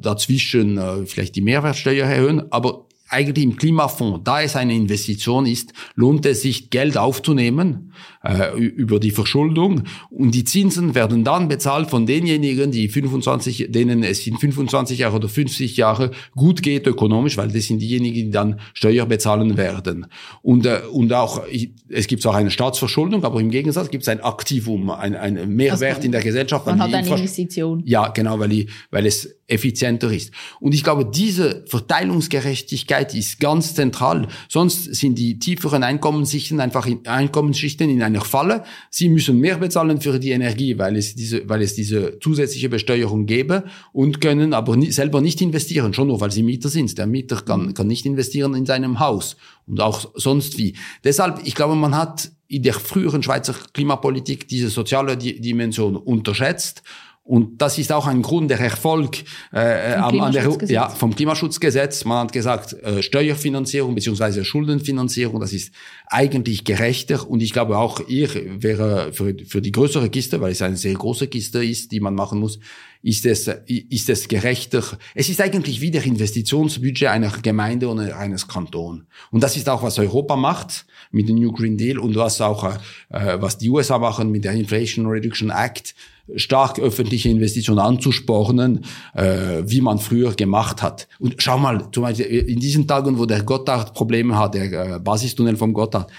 dazwischen 0.00 0.78
äh, 0.96 1.06
vielleicht 1.06 1.36
die 1.36 1.42
Mehrwertsteuer 1.42 2.06
erhöhen, 2.06 2.50
aber 2.52 2.86
eigentlich 3.08 3.44
im 3.44 3.56
Klimafonds, 3.56 4.20
da 4.24 4.42
es 4.42 4.56
eine 4.56 4.74
Investition 4.74 5.46
ist, 5.46 5.72
lohnt 5.94 6.26
es 6.26 6.42
sich, 6.42 6.70
Geld 6.70 6.96
aufzunehmen 6.96 7.92
äh, 8.22 8.56
über 8.56 9.00
die 9.00 9.10
Verschuldung 9.10 9.82
und 10.10 10.34
die 10.34 10.44
Zinsen 10.44 10.94
werden 10.94 11.24
dann 11.24 11.48
bezahlt 11.48 11.90
von 11.90 12.06
denjenigen, 12.06 12.70
die 12.70 12.88
25, 12.88 13.66
denen 13.70 14.02
es 14.02 14.26
in 14.26 14.36
25 14.36 14.98
Jahre 14.98 15.16
oder 15.16 15.28
50 15.28 15.76
Jahre 15.76 16.10
gut 16.34 16.62
geht 16.62 16.86
ökonomisch, 16.86 17.36
weil 17.36 17.48
das 17.48 17.66
sind 17.66 17.80
diejenigen, 17.80 18.14
die 18.14 18.30
dann 18.30 18.60
Steuer 18.74 19.06
bezahlen 19.06 19.56
werden. 19.56 20.06
Und, 20.42 20.66
äh, 20.66 20.80
und 20.92 21.12
auch, 21.12 21.42
es 21.88 22.06
gibt 22.06 22.26
auch 22.26 22.34
eine 22.34 22.50
Staatsverschuldung, 22.50 23.24
aber 23.24 23.40
im 23.40 23.50
Gegensatz 23.50 23.90
gibt 23.90 24.02
es 24.02 24.08
ein 24.08 24.20
Aktivum, 24.20 24.90
ein, 24.90 25.14
ein 25.14 25.54
Mehrwert 25.54 25.96
also, 25.96 26.06
in 26.06 26.12
der 26.12 26.22
Gesellschaft. 26.22 26.66
Man 26.66 26.80
hat 26.80 26.92
eine 26.92 27.08
Investition. 27.08 27.82
Ja, 27.84 28.08
genau, 28.08 28.38
weil, 28.38 28.48
die, 28.48 28.68
weil 28.90 29.06
es 29.06 29.38
effizienter 29.48 30.12
ist. 30.12 30.32
Und 30.60 30.74
ich 30.74 30.84
glaube, 30.84 31.06
diese 31.06 31.64
Verteilungsgerechtigkeit 31.66 33.14
ist 33.14 33.40
ganz 33.40 33.74
zentral. 33.74 34.28
Sonst 34.48 34.94
sind 34.94 35.18
die 35.18 35.38
tieferen 35.38 35.82
Einkommensschichten 35.82 36.60
einfach 36.60 36.86
in, 36.86 37.06
Einkommensschichten 37.06 37.88
in 37.88 38.02
einer 38.08 38.24
Falle. 38.24 38.64
Sie 38.90 39.08
müssen 39.08 39.38
mehr 39.38 39.58
bezahlen 39.58 40.00
für 40.00 40.18
die 40.18 40.30
Energie, 40.30 40.76
weil 40.78 40.96
es 40.96 41.14
diese, 41.14 41.48
weil 41.48 41.62
es 41.62 41.74
diese 41.74 42.18
zusätzliche 42.20 42.68
Besteuerung 42.68 43.26
gäbe 43.26 43.64
und 43.92 44.20
können 44.20 44.52
aber 44.52 44.76
nie, 44.76 44.90
selber 44.90 45.20
nicht 45.20 45.40
investieren, 45.40 45.94
schon 45.94 46.08
nur 46.08 46.20
weil 46.20 46.30
sie 46.30 46.42
Mieter 46.42 46.68
sind. 46.68 46.96
Der 46.98 47.06
Mieter 47.06 47.42
kann, 47.42 47.74
kann 47.74 47.86
nicht 47.86 48.06
investieren 48.06 48.54
in 48.54 48.66
seinem 48.66 48.98
Haus 48.98 49.36
und 49.66 49.80
auch 49.80 50.10
sonst 50.14 50.58
wie. 50.58 50.74
Deshalb, 51.04 51.40
ich 51.44 51.54
glaube, 51.54 51.76
man 51.76 51.96
hat 51.96 52.30
in 52.48 52.62
der 52.62 52.74
früheren 52.74 53.22
Schweizer 53.22 53.54
Klimapolitik 53.74 54.48
diese 54.48 54.70
soziale 54.70 55.16
Dimension 55.16 55.96
unterschätzt 55.96 56.82
und 57.28 57.60
das 57.60 57.76
ist 57.76 57.92
auch 57.92 58.06
ein 58.06 58.22
Grund 58.22 58.50
der 58.50 58.58
Erfolg 58.58 59.18
äh, 59.52 59.58
an 59.58 60.32
der, 60.32 60.50
ja, 60.68 60.88
vom 60.88 61.14
Klimaschutzgesetz. 61.14 62.06
Man 62.06 62.20
hat 62.20 62.32
gesagt, 62.32 62.72
äh, 62.72 63.02
Steuerfinanzierung 63.02 63.94
beziehungsweise 63.94 64.46
Schuldenfinanzierung, 64.46 65.38
das 65.38 65.52
ist 65.52 65.74
eigentlich 66.06 66.64
gerechter. 66.64 67.28
Und 67.28 67.42
ich 67.42 67.52
glaube 67.52 67.76
auch 67.76 68.00
ihr 68.08 68.30
wäre 68.62 69.12
für, 69.12 69.36
für 69.46 69.60
die 69.60 69.72
größere 69.72 70.08
Kiste, 70.08 70.40
weil 70.40 70.52
es 70.52 70.62
eine 70.62 70.78
sehr 70.78 70.94
große 70.94 71.26
Kiste 71.26 71.62
ist, 71.62 71.92
die 71.92 72.00
man 72.00 72.14
machen 72.14 72.40
muss, 72.40 72.60
ist 73.02 73.26
es, 73.26 73.46
ist 73.66 74.08
es 74.08 74.28
gerechter. 74.28 74.82
Es 75.14 75.28
ist 75.28 75.42
eigentlich 75.42 75.82
wie 75.82 75.90
der 75.90 76.06
Investitionsbudget 76.06 77.08
einer 77.08 77.30
Gemeinde 77.42 77.88
oder 77.88 78.16
eines 78.16 78.48
Kantons. 78.48 79.02
Und 79.30 79.42
das 79.42 79.54
ist 79.54 79.68
auch, 79.68 79.82
was 79.82 79.98
Europa 79.98 80.34
macht 80.36 80.86
mit 81.10 81.28
dem 81.28 81.36
New 81.36 81.52
Green 81.52 81.76
Deal 81.76 81.98
und 81.98 82.16
was 82.16 82.40
auch, 82.40 82.64
äh, 83.10 83.36
was 83.38 83.58
die 83.58 83.68
USA 83.68 83.98
machen 83.98 84.30
mit 84.30 84.44
der 84.44 84.52
Inflation 84.52 85.04
Reduction 85.04 85.50
Act 85.50 85.94
stark 86.36 86.78
öffentliche 86.78 87.28
Investitionen 87.28 87.80
anzuspornen, 87.80 88.84
äh, 89.14 89.62
wie 89.64 89.80
man 89.80 89.98
früher 89.98 90.34
gemacht 90.34 90.82
hat. 90.82 91.08
Und 91.18 91.36
schau 91.38 91.58
mal, 91.58 91.88
zum 91.92 92.02
Beispiel 92.02 92.26
in 92.26 92.60
diesen 92.60 92.86
Tagen, 92.86 93.18
wo 93.18 93.26
der 93.26 93.42
Gotthard 93.42 93.94
Probleme 93.94 94.36
hat, 94.38 94.54
der 94.54 94.96
äh, 94.96 94.98
Basistunnel 94.98 95.56
vom 95.56 95.72
Gotthard, 95.72 96.10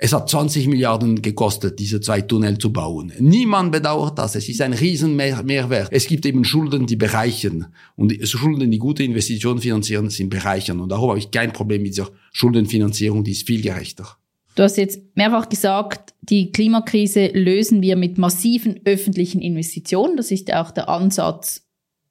Es 0.00 0.12
hat 0.12 0.30
20 0.30 0.68
Milliarden 0.68 1.20
gekostet, 1.22 1.80
diese 1.80 2.00
zwei 2.00 2.20
Tunnel 2.20 2.56
zu 2.58 2.72
bauen. 2.72 3.12
Niemand 3.18 3.72
bedauert 3.72 4.16
das. 4.16 4.36
Es 4.36 4.48
ist 4.48 4.60
ein 4.60 4.72
Riesenmehrwert. 4.72 5.88
Es 5.90 6.06
gibt 6.06 6.24
eben 6.24 6.44
Schulden, 6.44 6.86
die 6.86 6.94
bereichern. 6.94 7.66
Und 7.96 8.14
Schulden, 8.22 8.70
die 8.70 8.78
gute 8.78 9.02
Investitionen 9.02 9.60
finanzieren, 9.60 10.08
sind 10.08 10.30
bereichern. 10.30 10.78
Und 10.78 10.90
darum 10.90 11.10
habe 11.10 11.18
ich 11.18 11.32
kein 11.32 11.52
Problem 11.52 11.82
mit 11.82 11.94
dieser 11.94 12.10
Schuldenfinanzierung, 12.32 13.24
die 13.24 13.32
ist 13.32 13.44
viel 13.44 13.60
gerechter. 13.60 14.16
Du 14.58 14.64
hast 14.64 14.76
jetzt 14.76 15.00
mehrfach 15.14 15.48
gesagt, 15.48 16.14
die 16.20 16.50
Klimakrise 16.50 17.28
lösen 17.28 17.80
wir 17.80 17.94
mit 17.94 18.18
massiven 18.18 18.80
öffentlichen 18.84 19.40
Investitionen. 19.40 20.16
Das 20.16 20.32
ist 20.32 20.52
auch 20.52 20.72
der 20.72 20.88
Ansatz 20.88 21.64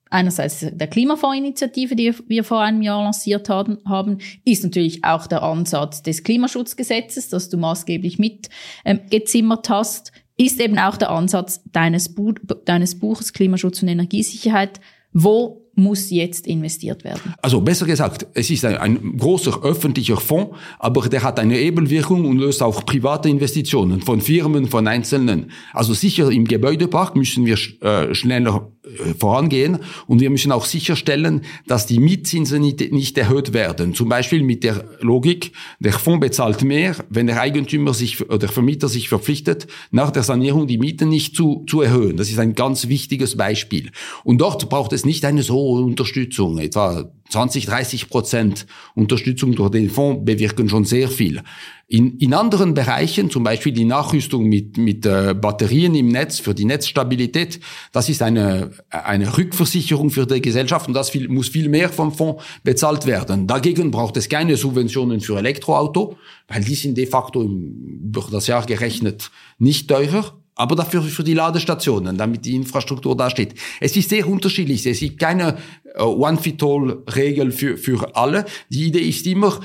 einerseits 0.10 0.66
der 0.72 0.88
Klimafondsinitiative, 0.88 1.98
die 1.98 2.14
wir 2.30 2.46
vor 2.46 2.62
einem 2.62 2.82
Jahr 2.82 3.04
lanciert 3.04 3.50
haben, 3.50 3.80
haben, 3.84 4.20
ist 4.46 4.64
natürlich 4.64 5.04
auch 5.04 5.28
der 5.28 5.44
Ansatz 5.44 6.04
des 6.04 6.24
Klimaschutzgesetzes, 6.24 7.28
das 7.28 7.50
du 7.50 7.58
maßgeblich 7.58 8.18
mitgezimmert 8.18 9.70
ähm, 9.70 9.76
hast, 9.76 10.14
ist 10.38 10.62
eben 10.62 10.80
auch 10.80 10.96
der 10.96 11.10
Ansatz 11.10 11.62
deines, 11.74 12.16
Bu 12.16 12.32
deines 12.64 12.98
Buches 12.98 13.34
Klimaschutz 13.34 13.82
und 13.82 13.90
Energiesicherheit. 13.90 14.80
Wo 15.12 15.67
muss 15.78 16.10
jetzt 16.10 16.48
investiert 16.48 17.04
werden? 17.04 17.36
Also 17.42 17.62
besser 17.62 17.86
gesagt, 17.86 18.26
es 18.34 18.50
ist 18.50 18.66
ein, 18.66 18.78
ein, 18.78 19.18
großer 19.18 19.64
öffentlicher 19.64 20.18
Fonds, 20.18 20.56
aber 20.80 21.08
der 21.08 21.24
hat 21.24 21.40
eine 21.40 21.54
Hebelwirkung 21.54 22.26
und 22.26 22.40
löst 22.40 22.64
auch 22.64 22.86
private 22.86 23.30
Investitionen 23.30 24.02
von 24.02 24.20
Firmen, 24.20 24.68
von 24.68 24.88
Einzelnen. 24.88 25.52
Also 25.74 25.94
sicher 25.94 26.32
im 26.32 26.46
Gebäudepark 26.46 27.16
müssen 27.16 27.46
wir 27.46 27.58
äh, 27.82 28.14
schneller 28.16 28.72
äh, 28.84 29.14
vorangehen 29.14 29.80
und 30.08 30.20
wir 30.20 30.32
müssen 30.32 30.52
auch 30.52 30.66
sicherstellen, 30.66 31.42
dass 31.68 31.86
die 31.86 32.00
Mietzinsen 32.00 32.62
nicht, 32.62 32.92
nicht 32.92 33.18
erhöht 33.18 33.54
werden. 33.54 33.94
Zum 33.94 34.10
Beispiel 34.10 34.42
mit 34.42 34.64
der 34.64 34.84
Logik, 35.02 35.52
der 35.80 35.94
Fonds 35.94 36.22
bezahlt 36.22 36.64
mehr, 36.64 36.96
wenn 37.10 37.28
der 37.28 37.40
Eigentümer 37.40 37.94
sich 37.94 38.20
oder 38.22 38.40
der 38.40 38.50
Vermieter 38.50 38.88
sich 38.90 39.10
verpflichtet, 39.10 39.68
nach 39.92 40.10
der 40.10 40.24
Sanierung 40.24 40.66
die 40.66 40.80
Mieten 40.80 41.10
nicht 41.10 41.36
zu, 41.36 41.64
zu 41.68 41.82
erhöhen. 41.82 42.18
Das 42.18 42.30
ist 42.30 42.40
ein 42.40 42.56
ganz 42.56 42.88
wichtiges 42.88 43.38
Beispiel. 43.38 43.92
Und 44.24 44.40
dort 44.40 44.70
braucht 44.70 44.92
es 44.94 45.06
nicht 45.06 45.24
eine 45.24 45.44
so 45.44 45.67
Unterstützung, 45.68 46.58
etwa 46.58 47.12
20, 47.30 47.66
30 47.66 48.10
Prozent 48.10 48.66
Unterstützung 48.96 49.54
durch 49.56 49.72
den 49.72 49.90
Fonds 49.90 50.24
bewirken 50.24 50.70
schon 50.70 50.86
sehr 50.86 51.10
viel. 51.10 51.42
In, 51.88 52.18
in 52.18 52.34
anderen 52.34 52.74
Bereichen, 52.74 53.30
zum 53.30 53.44
Beispiel 53.44 53.72
die 53.72 53.86
Nachrüstung 53.86 54.46
mit, 54.46 54.78
mit 54.78 55.06
äh, 55.06 55.34
Batterien 55.34 55.96
im 55.96 56.10
Netz 56.10 56.40
für 56.40 56.54
die 56.54 56.66
Netzstabilität, 56.66 57.60
das 57.92 58.10
ist 58.10 58.22
eine, 58.22 58.72
eine 58.90 59.38
Rückversicherung 59.38 60.10
für 60.10 60.26
die 60.26 60.42
Gesellschaft 60.42 60.88
und 60.88 60.94
das 60.94 61.10
viel, 61.10 61.30
muss 61.30 61.50
viel 61.50 61.70
mehr 61.70 61.90
vom 61.90 62.12
Fonds 62.12 62.44
bezahlt 62.64 63.06
werden. 63.06 63.48
Dagegen 63.48 63.92
braucht 63.92 64.18
es 64.18 64.28
keine 64.28 64.58
Subventionen 64.58 65.22
für 65.22 65.38
Elektroauto, 65.38 66.18
weil 66.48 66.64
die 66.64 66.76
sind 66.76 66.98
de 66.98 67.06
facto 67.06 67.42
im, 67.42 68.00
durch 68.12 68.30
das 68.30 68.48
Jahr 68.48 68.66
gerechnet 68.66 69.32
nicht 69.58 69.88
teurer 69.90 70.34
aber 70.58 70.76
dafür 70.76 71.02
für 71.04 71.24
die 71.24 71.34
Ladestationen, 71.34 72.18
damit 72.18 72.44
die 72.46 72.56
Infrastruktur 72.56 73.16
da 73.16 73.30
steht. 73.30 73.54
Es 73.80 73.96
ist 73.96 74.10
sehr 74.10 74.28
unterschiedlich. 74.28 74.86
Es 74.86 75.00
gibt 75.00 75.20
keine 75.20 75.58
uh, 76.00 76.04
One-Fit-All-Regel 76.04 77.52
für, 77.52 77.78
für 77.78 78.16
alle. 78.16 78.46
Die 78.70 78.88
Idee 78.88 79.08
ist 79.08 79.26
immer, 79.28 79.60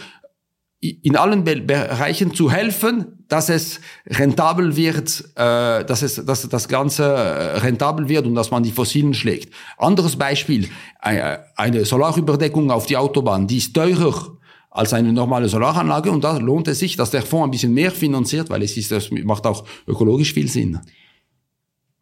in 0.81 1.17
allen 1.17 1.45
Be 1.45 1.61
Bereichen 1.61 2.35
zu 2.35 2.51
helfen, 2.51 3.25
dass 3.29 3.49
es 3.49 3.81
rentabel 4.07 4.77
wird, 4.77 5.25
äh, 5.37 5.85
dass 5.85 6.03
es 6.03 6.25
dass 6.25 6.49
das 6.49 6.69
Ganze 6.69 7.05
äh, 7.05 7.59
rentabel 7.59 8.09
wird 8.09 8.27
und 8.27 8.35
dass 8.35 8.51
man 8.51 8.63
die 8.63 8.73
Fossilen 8.73 9.15
schlägt. 9.15 9.55
Anderes 9.79 10.17
Beispiel, 10.17 10.69
äh, 11.01 11.39
eine 11.57 11.85
Solarüberdeckung 11.85 12.71
auf 12.71 12.87
die 12.87 12.97
Autobahn, 12.97 13.47
die 13.47 13.59
ist 13.59 13.75
teurer 13.75 14.37
als 14.73 14.93
eine 14.93 15.12
normale 15.12 15.49
Solaranlage. 15.49 16.11
Und 16.11 16.25
da 16.25 16.38
lohnt 16.38 16.67
es 16.69 16.79
sich, 16.79 16.97
dass 16.97 17.11
der 17.11 17.23
Fonds 17.23 17.45
ein 17.45 17.50
bisschen 17.50 17.75
mehr 17.75 17.91
finanziert, 17.91 18.50
weil 18.50 18.62
es 18.62 18.76
ist, 18.76 18.91
das 18.91 19.11
macht 19.11 19.47
auch 19.47 19.64
ökologisch 19.87 20.33
viel 20.33 20.49
Sinn. 20.49 20.81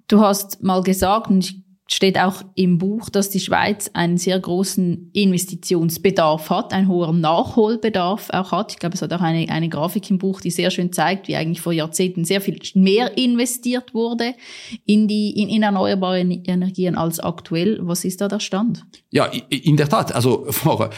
Du 0.08 0.20
hast 0.20 0.62
mal 0.62 0.82
gesagt, 0.82 1.28
und 1.28 1.44
ich 1.44 1.62
steht 1.92 2.18
auch 2.18 2.42
im 2.54 2.78
Buch, 2.78 3.10
dass 3.10 3.30
die 3.30 3.40
Schweiz 3.40 3.90
einen 3.94 4.16
sehr 4.16 4.38
großen 4.38 5.10
Investitionsbedarf 5.12 6.48
hat, 6.48 6.72
einen 6.72 6.86
hohen 6.86 7.20
Nachholbedarf 7.20 8.30
auch 8.30 8.52
hat. 8.52 8.72
Ich 8.72 8.78
glaube, 8.78 8.94
es 8.94 9.02
hat 9.02 9.12
auch 9.12 9.20
eine, 9.20 9.50
eine 9.50 9.68
Grafik 9.68 10.08
im 10.08 10.18
Buch, 10.18 10.40
die 10.40 10.50
sehr 10.50 10.70
schön 10.70 10.92
zeigt, 10.92 11.26
wie 11.26 11.34
eigentlich 11.34 11.60
vor 11.60 11.72
Jahrzehnten 11.72 12.24
sehr 12.24 12.40
viel 12.40 12.60
mehr 12.74 13.18
investiert 13.18 13.92
wurde 13.92 14.34
in 14.86 15.08
die 15.08 15.30
in, 15.30 15.48
in 15.48 15.62
erneuerbare 15.62 16.20
Energien 16.20 16.94
als 16.94 17.18
aktuell. 17.18 17.80
Was 17.82 18.04
ist 18.04 18.20
da 18.20 18.28
der 18.28 18.40
Stand? 18.40 18.86
Ja, 19.10 19.26
in 19.48 19.76
der 19.76 19.88
Tat. 19.88 20.14
Also 20.14 20.46
vor, 20.50 20.90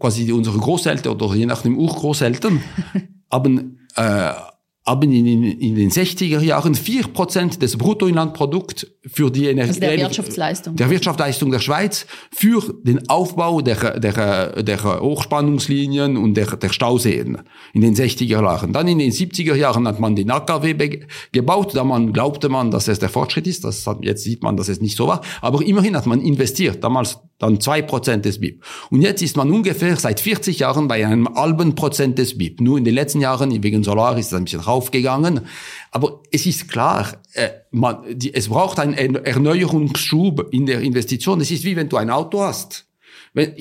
quasi 0.00 0.32
unsere 0.32 0.58
Großeltern 0.58 1.14
oder 1.14 1.34
je 1.36 1.46
nach 1.46 1.62
dem 1.62 1.78
Urgroßeltern 1.78 2.60
haben 3.30 3.78
äh, 3.94 4.32
haben 4.86 5.10
in, 5.10 5.26
in, 5.26 5.42
in 5.42 5.74
den 5.74 5.90
60er 5.90 6.40
Jahren 6.40 6.74
vier 6.74 7.02
Prozent 7.08 7.60
des 7.60 7.76
Bruttoinlandprodukts 7.76 8.86
für 9.06 9.30
die 9.30 9.46
Energie, 9.46 9.68
also 9.68 9.80
der 9.80 9.98
Wirtschaftsleistung. 9.98 10.76
der 10.76 10.90
Wirtschaftsleistung 10.90 11.50
der 11.50 11.58
Schweiz 11.58 12.06
für 12.30 12.74
den 12.82 13.08
Aufbau 13.08 13.60
der, 13.60 13.98
der, 13.98 14.62
der 14.62 15.00
Hochspannungslinien 15.00 16.16
und 16.16 16.34
der, 16.34 16.56
der 16.56 16.68
Stauseen 16.68 17.38
in 17.72 17.80
den 17.80 17.94
60er 17.94 18.24
Jahren. 18.24 18.72
Dann 18.72 18.86
in 18.86 18.98
den 18.98 19.10
70er 19.10 19.54
Jahren 19.54 19.88
hat 19.88 19.98
man 19.98 20.14
den 20.14 20.30
AKW 20.30 21.00
gebaut, 21.32 21.74
da 21.74 21.82
man 21.82 22.12
glaubte 22.12 22.48
man, 22.48 22.70
dass 22.70 22.86
es 22.88 22.98
der 22.98 23.08
Fortschritt 23.08 23.46
ist. 23.46 23.64
Das 23.64 23.86
hat, 23.86 23.98
jetzt 24.02 24.22
sieht 24.22 24.42
man, 24.42 24.56
dass 24.56 24.68
es 24.68 24.80
nicht 24.80 24.96
so 24.96 25.08
war. 25.08 25.20
Aber 25.40 25.66
immerhin 25.66 25.96
hat 25.96 26.06
man 26.06 26.20
investiert. 26.20 26.82
Damals 26.84 27.18
dann 27.38 27.60
zwei 27.60 27.82
Prozent 27.82 28.24
des 28.24 28.40
BIP. 28.40 28.62
Und 28.90 29.02
jetzt 29.02 29.22
ist 29.22 29.36
man 29.36 29.50
ungefähr 29.50 29.96
seit 29.96 30.20
40 30.20 30.60
Jahren 30.60 30.88
bei 30.88 31.06
einem 31.06 31.28
halben 31.34 31.74
Prozent 31.74 32.18
des 32.18 32.38
BIP. 32.38 32.60
Nur 32.60 32.78
in 32.78 32.84
den 32.84 32.94
letzten 32.94 33.20
Jahren, 33.20 33.62
wegen 33.62 33.84
Solar, 33.84 34.16
ist 34.16 34.28
es 34.28 34.34
ein 34.34 34.44
bisschen 34.44 34.60
raufgegangen. 34.60 35.42
Aber 35.90 36.22
es 36.32 36.46
ist 36.46 36.68
klar, 36.68 37.22
äh, 37.34 37.50
man, 37.70 37.98
die, 38.10 38.32
es 38.34 38.48
braucht 38.48 38.78
einen 38.78 38.94
Erneuerungsschub 38.94 40.48
in 40.52 40.66
der 40.66 40.80
Investition. 40.80 41.40
Es 41.40 41.50
ist 41.50 41.64
wie 41.64 41.76
wenn 41.76 41.88
du 41.88 41.96
ein 41.96 42.10
Auto 42.10 42.40
hast. 42.40 42.85
Wenn, 43.36 43.52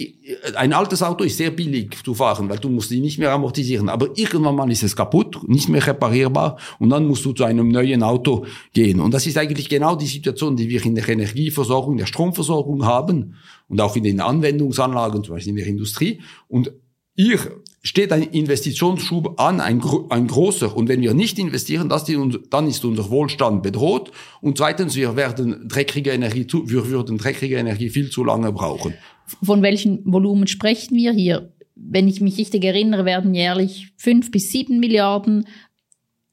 ein 0.56 0.72
altes 0.72 1.04
Auto 1.04 1.26
ist 1.26 1.36
sehr 1.36 1.52
billig 1.52 2.02
zu 2.02 2.14
fahren, 2.14 2.48
weil 2.48 2.60
du 2.60 2.70
musst 2.70 2.92
die 2.92 3.02
nicht 3.02 3.20
mehr 3.20 3.34
amortisieren. 3.34 3.90
Aber 3.90 4.08
irgendwann 4.16 4.56
mal 4.56 4.72
ist 4.72 4.84
es 4.84 4.96
kaputt, 4.96 5.38
nicht 5.50 5.68
mehr 5.68 5.86
reparierbar 5.86 6.58
und 6.80 6.92
dann 6.92 7.06
musst 7.06 7.26
du 7.26 7.34
zu 7.34 7.44
einem 7.44 7.68
neuen 7.68 8.02
Auto 8.02 8.46
gehen. 8.72 9.02
Und 9.02 9.14
das 9.14 9.28
ist 9.28 9.38
eigentlich 9.38 9.68
genau 9.68 9.98
die 9.98 10.06
Situation, 10.06 10.56
die 10.56 10.70
wir 10.70 10.86
in 10.86 10.96
der 10.96 11.10
Energieversorgung, 11.10 11.98
der 11.98 12.06
Stromversorgung 12.06 12.86
haben 12.86 13.36
und 13.68 13.82
auch 13.82 13.98
in 13.98 14.06
den 14.06 14.22
Anwendungsanlagen, 14.22 15.26
zum 15.26 15.36
Beispiel 15.36 15.52
in 15.52 15.58
der 15.58 15.68
Industrie. 15.68 16.22
Und 16.48 16.72
hier 17.18 17.40
steht 17.84 18.14
ein 18.14 18.24
Investitionsschub 18.24 19.42
an, 19.42 19.60
ein, 19.60 19.82
ein 20.10 20.28
großer. 20.28 20.74
Und 20.74 20.88
wenn 20.88 21.02
wir 21.02 21.14
nicht 21.14 21.38
investieren, 21.38 21.92
die, 22.08 22.40
dann 22.50 22.68
ist 22.68 22.86
unser 22.86 23.10
Wohlstand 23.10 23.62
bedroht. 23.62 24.12
Und 24.40 24.58
zweitens, 24.58 24.96
wir 24.96 25.18
werden 25.18 25.68
dreckige 25.68 26.12
Energie, 26.12 26.48
wir 26.66 26.88
würden 26.88 27.18
dreckige 27.18 27.58
Energie 27.58 27.90
viel 27.90 28.10
zu 28.10 28.24
lange 28.24 28.54
brauchen. 28.54 28.94
Von 29.42 29.62
welchen 29.62 30.02
Volumen 30.06 30.48
sprechen 30.48 30.96
wir 30.96 31.12
hier? 31.12 31.54
Wenn 31.76 32.08
ich 32.08 32.22
mich 32.22 32.38
richtig 32.38 32.64
erinnere, 32.64 33.06
werden 33.06 33.34
jährlich 33.34 33.94
fünf 33.98 34.32
bis 34.32 34.52
sieben 34.52 34.80
Milliarden 34.80 35.48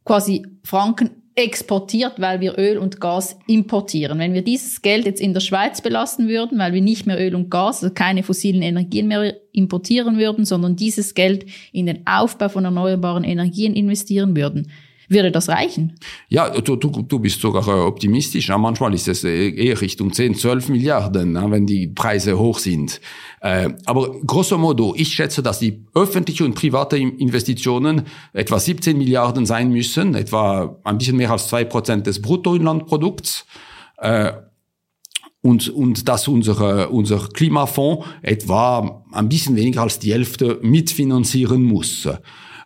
quasi 0.05 0.47
Franken 0.63 1.23
exportiert, 1.35 2.21
weil 2.21 2.41
wir 2.41 2.59
Öl 2.59 2.77
und 2.77 3.01
Gas 3.01 3.39
importieren. 3.47 4.19
Wenn 4.19 4.35
wir 4.35 4.43
dieses 4.43 4.83
Geld 4.83 5.07
jetzt 5.07 5.21
in 5.21 5.33
der 5.33 5.41
Schweiz 5.41 5.81
belassen 5.81 6.29
würden, 6.29 6.59
weil 6.59 6.75
wir 6.75 6.83
nicht 6.83 7.07
mehr 7.07 7.19
Öl 7.19 7.35
und 7.35 7.51
Gas, 7.51 7.83
also 7.83 7.95
keine 7.95 8.23
fossilen 8.23 8.61
Energien 8.61 9.09
mehr 9.09 9.35
importieren 9.53 10.19
würden, 10.19 10.45
sondern 10.45 10.77
dieses 10.77 11.15
Geld 11.15 11.47
in 11.73 11.87
den 11.87 12.07
Aufbau 12.07 12.51
von 12.51 12.65
erneuerbaren 12.65 13.25
Energien 13.25 13.75
investieren 13.75 14.37
würden, 14.37 14.71
würde 15.13 15.31
das 15.31 15.49
reichen? 15.49 15.95
Ja, 16.29 16.51
du, 16.51 16.77
du, 16.77 16.91
du 17.03 17.19
bist 17.19 17.41
sogar 17.41 17.67
äh, 17.67 17.81
optimistisch. 17.83 18.49
Manchmal 18.49 18.95
ist 18.95 19.09
es 19.09 19.25
äh, 19.25 19.51
eher 19.51 19.81
Richtung 19.81 20.13
10, 20.13 20.35
12 20.35 20.69
Milliarden, 20.69 21.35
wenn 21.51 21.67
die 21.67 21.89
Preise 21.89 22.39
hoch 22.39 22.59
sind. 22.59 23.01
Äh, 23.41 23.71
aber 23.85 24.21
grosso 24.27 24.59
modo, 24.59 24.95
ich 24.97 25.13
schätze, 25.15 25.43
dass 25.43 25.59
die 25.59 25.85
öffentliche 25.95 26.45
und 26.45 26.55
private 26.55 26.97
Investitionen 26.97 28.03
etwa 28.33 28.59
17 28.59 28.97
Milliarden 28.97 29.47
sein 29.47 29.71
müssen, 29.71 30.15
etwa 30.15 30.79
ein 30.85 30.99
bisschen 30.99 31.17
mehr 31.17 31.31
als 31.31 31.49
zwei 31.49 31.65
Prozent 31.65 32.07
des 32.07 32.21
Bruttoinlandprodukts. 32.23 33.47
Und, 35.43 35.69
und 35.69 36.09
dass 36.09 36.27
unser, 36.29 36.91
unser 36.91 37.29
Klimafonds 37.29 38.07
etwa 38.23 39.05
ein 39.13 39.29
bisschen 39.29 39.55
weniger 39.55 39.83
als 39.83 39.99
die 39.99 40.13
Hälfte 40.13 40.59
mitfinanzieren 40.63 41.63
muss. 41.63 42.09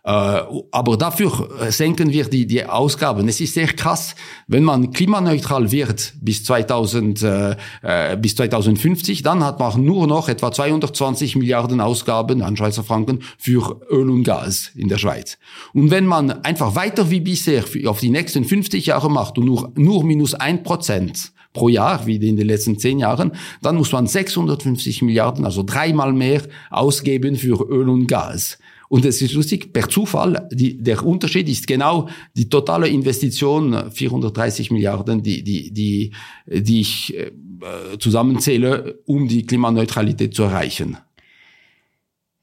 Äh, 0.07 0.43
aber 0.71 0.97
dafür 0.97 1.49
senken 1.71 2.13
wir 2.13 2.27
die, 2.27 2.47
die 2.47 2.65
Ausgaben. 2.65 3.29
Es 3.29 3.41
ist 3.41 3.55
sehr 3.55 3.67
krass, 3.67 4.15
wenn 4.47 4.63
man 4.63 4.93
klimaneutral 4.93 5.73
wird 5.73 6.15
bis 6.21 6.45
2000, 6.45 7.23
äh, 7.23 7.57
äh 7.83 8.17
bis 8.17 8.37
2050, 8.37 9.25
dann 9.25 9.43
hat 9.43 9.59
man 9.59 9.85
nur 9.85 10.07
noch 10.07 10.29
etwa 10.29 10.53
220 10.53 11.35
Milliarden 11.35 11.81
Ausgaben 11.81 12.43
an 12.43 12.57
Schweizer 12.57 12.85
Franken 12.85 13.19
für 13.37 13.81
Öl 13.91 14.09
und 14.09 14.23
Gas 14.23 14.71
in 14.77 14.89
der 14.89 14.99
Schweiz. 14.99 15.39
Und 15.75 15.91
wenn 15.91 16.07
man 16.07 16.31
einfach 16.45 16.77
weiter 16.77 17.11
wie 17.11 17.21
bisher 17.21 17.65
auf 17.87 17.99
die 17.99 18.11
nächsten 18.11 18.45
50 18.45 18.87
Jahre 18.87 19.11
macht 19.11 19.39
und 19.39 19.47
nur, 19.47 19.73
nur 19.75 20.05
minus 20.05 20.35
ein 20.35 20.63
Prozent 20.63 21.33
pro 21.53 21.69
Jahr, 21.69 22.07
wie 22.07 22.17
in 22.17 22.37
den 22.37 22.47
letzten 22.47 22.79
zehn 22.79 23.01
Jahren, 23.01 23.33
dann 23.61 23.75
muss 23.77 23.91
man 23.91 24.07
650 24.07 25.03
Milliarden, 25.03 25.45
also 25.45 25.65
dreimal 25.65 26.13
mehr 26.13 26.43
ausgeben 26.71 27.35
für 27.35 27.65
Öl 27.69 27.89
und 27.89 28.07
Gas. 28.07 28.59
Und 28.89 29.05
es 29.05 29.21
ist 29.21 29.33
lustig, 29.33 29.73
per 29.73 29.89
Zufall, 29.89 30.49
die, 30.53 30.83
der 30.83 31.05
Unterschied 31.05 31.49
ist 31.49 31.67
genau 31.67 32.09
die 32.37 32.49
totale 32.49 32.89
Investition, 32.89 33.91
430 33.91 34.71
Milliarden, 34.71 35.23
die, 35.23 35.43
die, 35.43 35.73
die, 35.73 36.13
die 36.47 36.81
ich 36.81 37.15
äh, 37.17 37.99
zusammenzähle, 37.99 39.01
um 39.07 39.29
die 39.29 39.45
Klimaneutralität 39.45 40.35
zu 40.35 40.45
erreichen. 40.45 40.99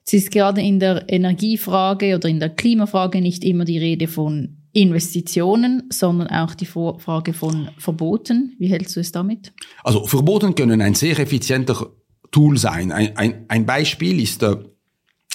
Es 0.05 0.13
ist 0.13 0.31
gerade 0.31 0.61
in 0.61 0.79
der 0.79 1.05
Energiefrage 1.07 2.15
oder 2.15 2.27
in 2.27 2.39
der 2.39 2.49
Klimafrage 2.49 3.21
nicht 3.21 3.45
immer 3.45 3.63
die 3.63 3.77
Rede 3.77 4.07
von 4.07 4.57
Investitionen, 4.73 5.83
sondern 5.89 6.27
auch 6.27 6.55
die 6.55 6.65
Frage 6.65 7.33
von 7.33 7.69
Verboten. 7.77 8.55
Wie 8.59 8.67
hältst 8.67 8.95
du 8.95 8.99
es 8.99 9.11
damit? 9.11 9.53
Also 9.83 10.05
Verboten 10.05 10.55
können 10.55 10.81
ein 10.81 10.95
sehr 10.95 11.17
effizienter 11.19 11.91
Tool 12.31 12.57
sein. 12.57 12.91
Ein, 12.91 13.15
ein, 13.15 13.45
ein 13.47 13.65
Beispiel 13.65 14.19
ist 14.19 14.41
äh, 14.41 14.55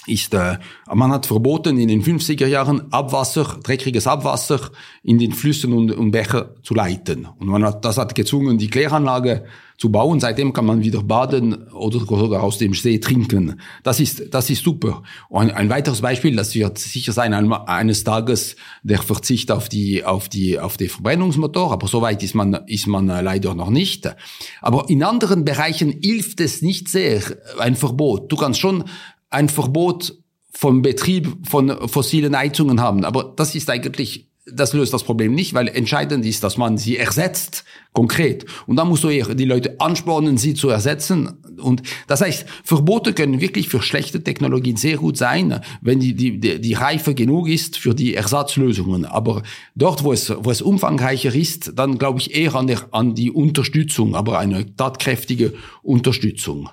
ist, 0.07 0.33
äh, 0.33 0.57
man 0.93 1.11
hat 1.11 1.25
verboten, 1.25 1.77
in 1.77 1.87
den 1.87 2.03
50er 2.03 2.47
Jahren 2.47 2.91
Abwasser, 2.91 3.59
dreckiges 3.63 4.07
Abwasser 4.07 4.71
in 5.03 5.19
den 5.19 5.33
Flüssen 5.33 5.73
und, 5.73 5.91
und 5.91 6.11
Bächer 6.11 6.55
zu 6.63 6.73
leiten. 6.73 7.27
Und 7.37 7.47
man 7.47 7.63
hat, 7.63 7.85
das 7.85 7.97
hat 7.97 8.15
gezwungen, 8.15 8.57
die 8.57 8.69
Kläranlage 8.69 9.45
zu 9.77 9.89
bauen. 9.91 10.19
Seitdem 10.19 10.51
kann 10.51 10.65
man 10.65 10.83
wieder 10.83 11.01
baden 11.03 11.69
oder 11.69 11.99
sogar 11.99 12.43
aus 12.43 12.57
dem 12.57 12.73
See 12.73 12.99
trinken. 12.99 13.59
Das 13.83 13.99
ist, 13.99 14.33
das 14.33 14.49
ist 14.49 14.63
super. 14.63 15.03
Und 15.29 15.51
ein 15.51 15.69
weiteres 15.69 16.01
Beispiel, 16.01 16.35
das 16.35 16.53
wird 16.53 16.77
sicher 16.77 17.13
sein, 17.13 17.33
eines 17.33 18.03
Tages 18.03 18.57
der 18.83 19.01
Verzicht 19.01 19.51
auf 19.51 19.69
die, 19.69 20.03
auf 20.03 20.27
die, 20.27 20.59
auf 20.59 20.75
den 20.75 20.89
Verbrennungsmotor. 20.89 21.71
Aber 21.71 21.87
so 21.87 22.01
weit 22.01 22.21
ist 22.23 22.35
man, 22.35 22.53
ist 22.67 22.87
man 22.87 23.07
leider 23.07 23.55
noch 23.55 23.69
nicht. 23.69 24.13
Aber 24.61 24.89
in 24.89 25.01
anderen 25.01 25.45
Bereichen 25.45 25.97
hilft 26.01 26.41
es 26.41 26.61
nicht 26.61 26.89
sehr, 26.89 27.21
ein 27.59 27.75
Verbot. 27.75 28.31
Du 28.31 28.35
kannst 28.35 28.59
schon 28.59 28.83
ein 29.29 29.49
Verbot 29.49 30.15
vom 30.51 30.81
Betrieb 30.81 31.47
von 31.47 31.87
fossilen 31.87 32.35
Heizungen 32.35 32.81
haben. 32.81 33.05
Aber 33.05 33.33
das 33.35 33.55
ist 33.55 33.69
eigentlich, 33.69 34.27
das 34.51 34.73
löst 34.73 34.93
das 34.93 35.03
Problem 35.03 35.35
nicht, 35.35 35.53
weil 35.53 35.67
entscheidend 35.67 36.25
ist, 36.25 36.43
dass 36.43 36.57
man 36.57 36.77
sie 36.77 36.97
ersetzt, 36.97 37.63
konkret. 37.93 38.45
Und 38.65 38.77
da 38.77 38.83
musst 38.83 39.03
du 39.03 39.09
eher 39.09 39.35
die 39.35 39.45
Leute 39.45 39.79
anspornen, 39.79 40.37
sie 40.37 40.55
zu 40.55 40.69
ersetzen. 40.69 41.37
Und 41.61 41.83
das 42.07 42.21
heißt, 42.21 42.45
Verbote 42.63 43.13
können 43.13 43.41
wirklich 43.41 43.69
für 43.69 43.81
schlechte 43.81 44.23
Technologien 44.23 44.75
sehr 44.75 44.97
gut 44.97 45.17
sein, 45.17 45.61
wenn 45.81 45.99
die, 45.99 46.15
die, 46.15 46.39
die, 46.39 46.59
die 46.59 46.73
Reife 46.73 47.13
genug 47.13 47.47
ist 47.47 47.77
für 47.77 47.93
die 47.93 48.15
Ersatzlösungen. 48.15 49.05
Aber 49.05 49.43
dort, 49.75 50.03
wo 50.03 50.11
es, 50.11 50.33
wo 50.35 50.49
es 50.49 50.63
umfangreicher 50.63 51.33
ist, 51.33 51.73
dann 51.75 51.99
glaube 51.99 52.19
ich 52.19 52.35
eher 52.35 52.55
an, 52.55 52.65
der, 52.65 52.87
an 52.91 53.13
die 53.13 53.31
Unterstützung, 53.31 54.15
aber 54.15 54.39
eine 54.39 54.75
tatkräftige 54.75 55.53
Unterstützung. 55.83 56.69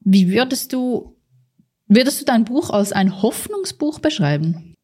Wie 0.00 0.30
würdest 0.30 0.72
du 0.72 1.13
Würdest 1.86 2.20
du 2.20 2.24
dein 2.24 2.44
Buch 2.44 2.70
als 2.70 2.92
ein 2.92 3.22
Hoffnungsbuch 3.22 3.98
beschreiben? 3.98 4.74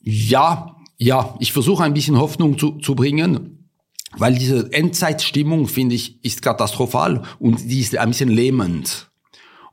Ja, 0.00 0.76
ja, 0.96 1.36
ich 1.38 1.52
versuche 1.52 1.84
ein 1.84 1.94
bisschen 1.94 2.18
Hoffnung 2.18 2.58
zu, 2.58 2.72
zu 2.78 2.94
bringen, 2.94 3.68
weil 4.16 4.34
diese 4.34 4.72
Endzeitstimmung, 4.72 5.68
finde 5.68 5.94
ich, 5.94 6.24
ist 6.24 6.42
katastrophal 6.42 7.22
und 7.38 7.70
die 7.70 7.80
ist 7.80 7.96
ein 7.96 8.08
bisschen 8.08 8.30
lähmend. 8.30 9.08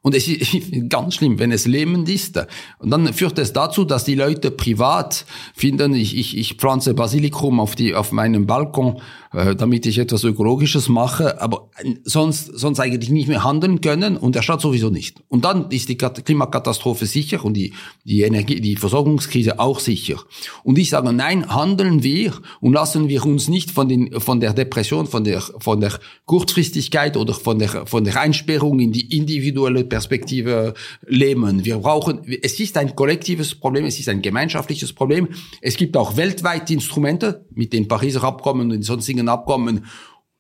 Und 0.06 0.14
es 0.14 0.28
ist 0.28 0.56
ganz 0.90 1.16
schlimm, 1.16 1.40
wenn 1.40 1.52
es 1.52 1.66
lähmend 1.66 2.08
ist. 2.10 2.38
Und 2.78 2.92
dann 2.92 3.12
führt 3.12 3.40
es 3.40 3.54
dazu, 3.54 3.86
dass 3.86 4.04
die 4.04 4.14
Leute 4.14 4.52
privat 4.52 5.26
finden, 5.56 5.96
ich, 5.96 6.16
ich, 6.16 6.38
ich 6.38 6.54
pflanze 6.54 6.94
Basilikum 6.94 7.60
auf, 7.60 7.74
die, 7.74 7.96
auf 7.96 8.12
meinem 8.12 8.46
Balkon, 8.46 9.02
äh, 9.36 9.56
damit 9.56 9.86
ich 9.86 9.98
etwas 9.98 10.24
Ökologisches 10.24 10.88
mache, 10.88 11.42
aber 11.42 11.70
sonst, 12.04 12.46
sonst 12.58 12.80
eigentlich 12.80 13.10
nicht 13.10 13.28
mehr 13.28 13.44
handeln 13.44 13.82
können 13.82 14.18
und 14.18 14.36
der 14.36 14.42
Staat 14.42 14.62
sowieso 14.62 14.90
nicht. 14.90 15.24
Und 15.28 15.44
dann 15.44 15.70
ist 15.72 15.90
die 15.90 15.98
Klimakatastrophe 15.98 17.06
sicher 17.06 17.44
und 17.44 17.56
die, 17.56 17.74
die 18.06 18.22
Energie, 18.22 18.62
die 18.62 18.78
Versorgungskrise 18.78 19.60
auch 19.60 19.80
sicher. 19.80 20.20
Und 20.64 20.78
ich 20.78 20.90
sage, 20.90 21.12
nein, 21.12 21.50
handeln 21.54 22.04
wir 22.04 22.34
und 22.62 22.74
lassen 22.74 23.10
wir 23.10 23.26
uns 23.26 23.50
nicht 23.50 23.72
von, 23.72 23.90
den, 23.90 24.20
von 24.22 24.40
der 24.40 24.54
Depression, 24.54 25.06
von 25.06 25.24
der, 25.24 25.42
von 25.42 25.80
der 25.82 26.00
Kurzfristigkeit 26.26 27.18
oder 27.18 27.34
von 27.34 27.60
der, 27.60 27.88
von 27.88 28.04
der 28.04 28.20
Einsperrung 28.20 28.80
in 28.80 28.92
die 28.92 29.18
individuelle 29.18 29.84
Perspektive 29.84 30.74
lähmen. 31.06 31.66
Wir 31.66 31.78
brauchen, 31.80 32.22
es 32.42 32.60
ist 32.60 32.78
ein 32.78 32.96
kollektives 32.96 33.56
Problem, 33.56 33.86
es 33.86 34.00
ist 34.00 34.08
ein 34.08 34.22
gemeinschaftliches 34.22 34.94
Problem. 34.94 35.28
Es 35.62 35.76
gibt 35.76 35.98
auch 35.98 36.16
weltweit 36.16 36.72
Instrumente 36.72 37.46
mit 37.54 37.74
den 37.74 37.88
Pariser 37.88 38.24
Abkommen 38.24 38.72
und 38.72 38.82
sonstigen 38.82 39.25
Abkommen, 39.30 39.86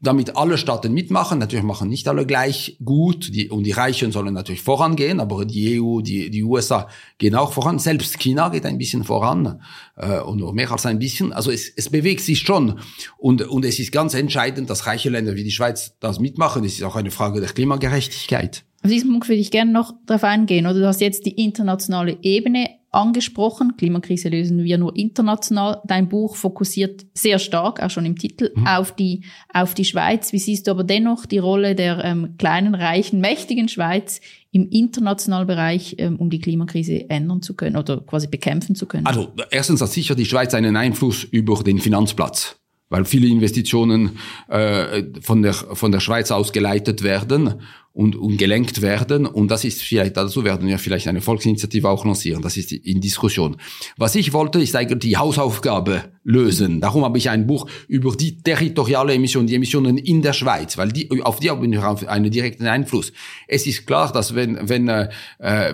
damit 0.01 0.36
alle 0.36 0.58
Staaten 0.58 0.94
mitmachen. 0.94 1.39
Natürlich 1.39 1.65
machen 1.65 1.89
nicht 1.89 2.08
alle 2.08 2.25
gleich 2.25 2.77
gut 2.84 3.34
die, 3.34 3.50
und 3.50 3.63
die 3.63 3.72
Reichen 3.72 4.12
sollen 4.12 4.34
natürlich 4.34 4.62
vorangehen, 4.62 5.20
aber 5.20 5.46
die 5.46 5.81
EU, 5.81 6.01
die, 6.01 6.29
die 6.29 6.44
USA 6.44 6.88
gehen 7.18 7.36
auch 7.36 7.53
voran. 7.53 7.79
Selbst 7.79 8.20
China 8.20 8.50
geht 8.50 8.66
ein 8.66 8.77
bisschen 8.77 9.03
voran 9.03 9.62
äh, 9.96 10.20
und 10.20 10.40
noch 10.40 10.53
mehr 10.53 10.72
als 10.72 10.86
ein 10.86 11.00
bisschen. 11.00 11.33
Also 11.33 11.51
es, 11.51 11.70
es 11.75 11.90
bewegt 11.90 12.22
sich 12.22 12.40
schon 12.40 12.79
und, 13.18 13.42
und 13.42 13.66
es 13.66 13.79
ist 13.79 13.92
ganz 13.92 14.14
entscheidend, 14.14 14.70
dass 14.70 14.86
reiche 14.86 15.10
Länder 15.10 15.36
wie 15.36 15.44
die 15.44 15.51
Schweiz 15.51 15.96
das 16.00 16.20
mitmachen. 16.20 16.64
Es 16.64 16.74
ist 16.74 16.83
auch 16.83 16.96
eine 16.96 17.12
Frage 17.12 17.40
der 17.40 17.50
Klimagerechtigkeit. 17.50 18.64
Auf 18.83 18.92
diesen 18.92 19.10
Punkt 19.10 19.27
würde 19.27 19.42
ich 19.42 19.50
gerne 19.50 19.72
noch 19.72 19.94
darauf 20.05 20.24
eingehen. 20.24 20.68
Oder 20.68 20.79
du 20.79 20.88
hast 20.88 21.01
jetzt 21.01 21.25
die 21.25 21.44
internationale 21.44 22.20
Ebene 22.22 22.70
angesprochen. 22.96 23.75
Klimakrise 23.77 24.29
lösen 24.29 24.64
wir 24.64 24.77
nur 24.77 24.96
international. 24.96 25.81
Dein 25.86 26.10
Buch 26.10 26.36
fokussiert 26.36 27.05
sehr 27.14 27.40
stark, 27.40 27.81
auch 27.81 27.90
schon 27.90 28.05
im 28.05 28.18
Titel, 28.18 28.51
mhm. 28.55 28.68
auf 28.68 28.96
die 28.96 29.24
auf 29.53 29.74
die 29.74 29.86
Schweiz. 29.86 30.34
Wie 30.34 30.40
siehst 30.40 30.68
du 30.68 30.72
aber 30.72 30.84
dennoch 30.84 31.25
die 31.25 31.38
Rolle 31.38 31.75
der 31.75 32.03
ähm, 32.03 32.36
kleinen, 32.38 32.75
reichen, 32.75 33.20
mächtigen 33.20 33.68
Schweiz 33.68 34.22
im 34.51 34.70
internationalen 34.70 35.48
Bereich, 35.48 35.96
ähm, 36.00 36.16
um 36.16 36.29
die 36.29 36.40
Klimakrise 36.40 37.10
ändern 37.10 37.42
zu 37.42 37.55
können 37.55 37.75
oder 37.75 38.01
quasi 38.01 38.27
bekämpfen 38.27 38.75
zu 38.75 38.86
können? 38.86 39.05
Also 39.05 39.31
erstens 39.51 39.81
hat 39.81 39.92
sicher 39.92 40.16
die 40.16 40.25
Schweiz 40.25 40.53
einen 40.53 40.75
Einfluss 40.75 41.24
über 41.24 41.62
den 41.64 41.79
Finanzplatz 41.79 42.58
weil 42.90 43.06
viele 43.06 43.28
Investitionen 43.28 44.18
äh, 44.48 45.04
von, 45.22 45.42
der, 45.42 45.54
von 45.54 45.92
der 45.92 46.00
Schweiz 46.00 46.32
aus 46.32 46.52
geleitet 46.52 47.04
werden 47.04 47.62
und, 47.96 48.18
und 48.18 48.38
gelenkt 48.38 48.82
werden. 48.82 49.26
Und 49.26 49.50
das 49.50 49.64
ist 49.64 49.82
vielleicht, 49.82 50.18
dazu 50.18 50.44
werden 50.44 50.68
wir 50.68 50.78
vielleicht 50.80 51.08
eine 51.08 51.22
Volksinitiative 51.22 51.90
auch 51.90 52.04
lancieren. 52.04 52.42
Das 52.42 52.58
ist 52.58 52.74
in 52.74 53.00
Diskussion. 53.00 53.56
Was 53.96 54.16
ich 54.16 54.34
wollte, 54.34 54.60
ist 54.62 54.76
eigentlich 54.76 55.00
die 55.00 55.18
Hausaufgabe 55.18 56.04
lösen. 56.26 56.82
Darum 56.82 57.06
habe 57.06 57.18
ich 57.18 57.30
ein 57.30 57.48
Buch 57.48 57.68
über 57.88 58.14
die 58.14 58.36
territoriale 58.36 59.14
Emission, 59.14 59.48
die 59.48 59.56
Emissionen 59.56 59.98
in 59.98 60.22
der 60.22 60.34
Schweiz, 60.34 60.78
weil 60.78 60.92
die, 60.92 61.10
auf 61.24 61.40
die 61.40 61.50
haben 61.50 61.72
wir 61.72 62.10
einen 62.10 62.32
direkten 62.32 62.68
Einfluss. 62.68 63.14
Es 63.48 63.66
ist 63.66 63.88
klar, 63.88 64.12
dass 64.12 64.36
wenn, 64.36 64.68
wenn, 64.68 64.90
äh, 64.90 65.08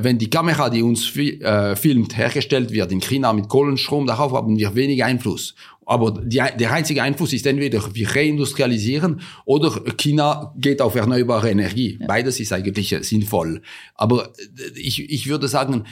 wenn 0.02 0.20
die 0.20 0.30
Kamera, 0.30 0.70
die 0.70 0.84
uns 0.84 1.06
fi 1.06 1.42
äh, 1.42 1.76
filmt, 1.76 2.16
hergestellt 2.16 2.72
wird 2.72 2.92
in 2.92 3.02
China 3.02 3.34
mit 3.34 3.50
Kohlenstrom, 3.50 4.06
darauf 4.06 4.34
haben 4.34 4.60
wir 4.60 4.76
wenig 4.76 5.04
Einfluss. 5.04 5.56
Aber 5.86 6.22
die, 6.24 6.38
der 6.38 6.72
einzige 6.72 7.02
Einfluss 7.04 7.34
ist 7.34 7.46
entweder 7.46 7.84
wir 7.94 8.16
reindustrialisieren 8.16 9.22
oder 9.46 9.82
China 9.98 10.54
geht 10.58 10.82
auf 10.82 10.96
erneuerbare 10.96 11.50
Energie. 11.50 11.98
Ja. 12.00 12.08
Beides 12.08 12.40
ist 12.40 12.54
eigentlich 12.54 12.96
sinnvoll. 13.02 13.62
Aber 13.96 14.34
äh, 14.38 14.80
ich, 14.80 15.10
ich 15.10 15.28
würde 15.28 15.48
sagen, 15.48 15.86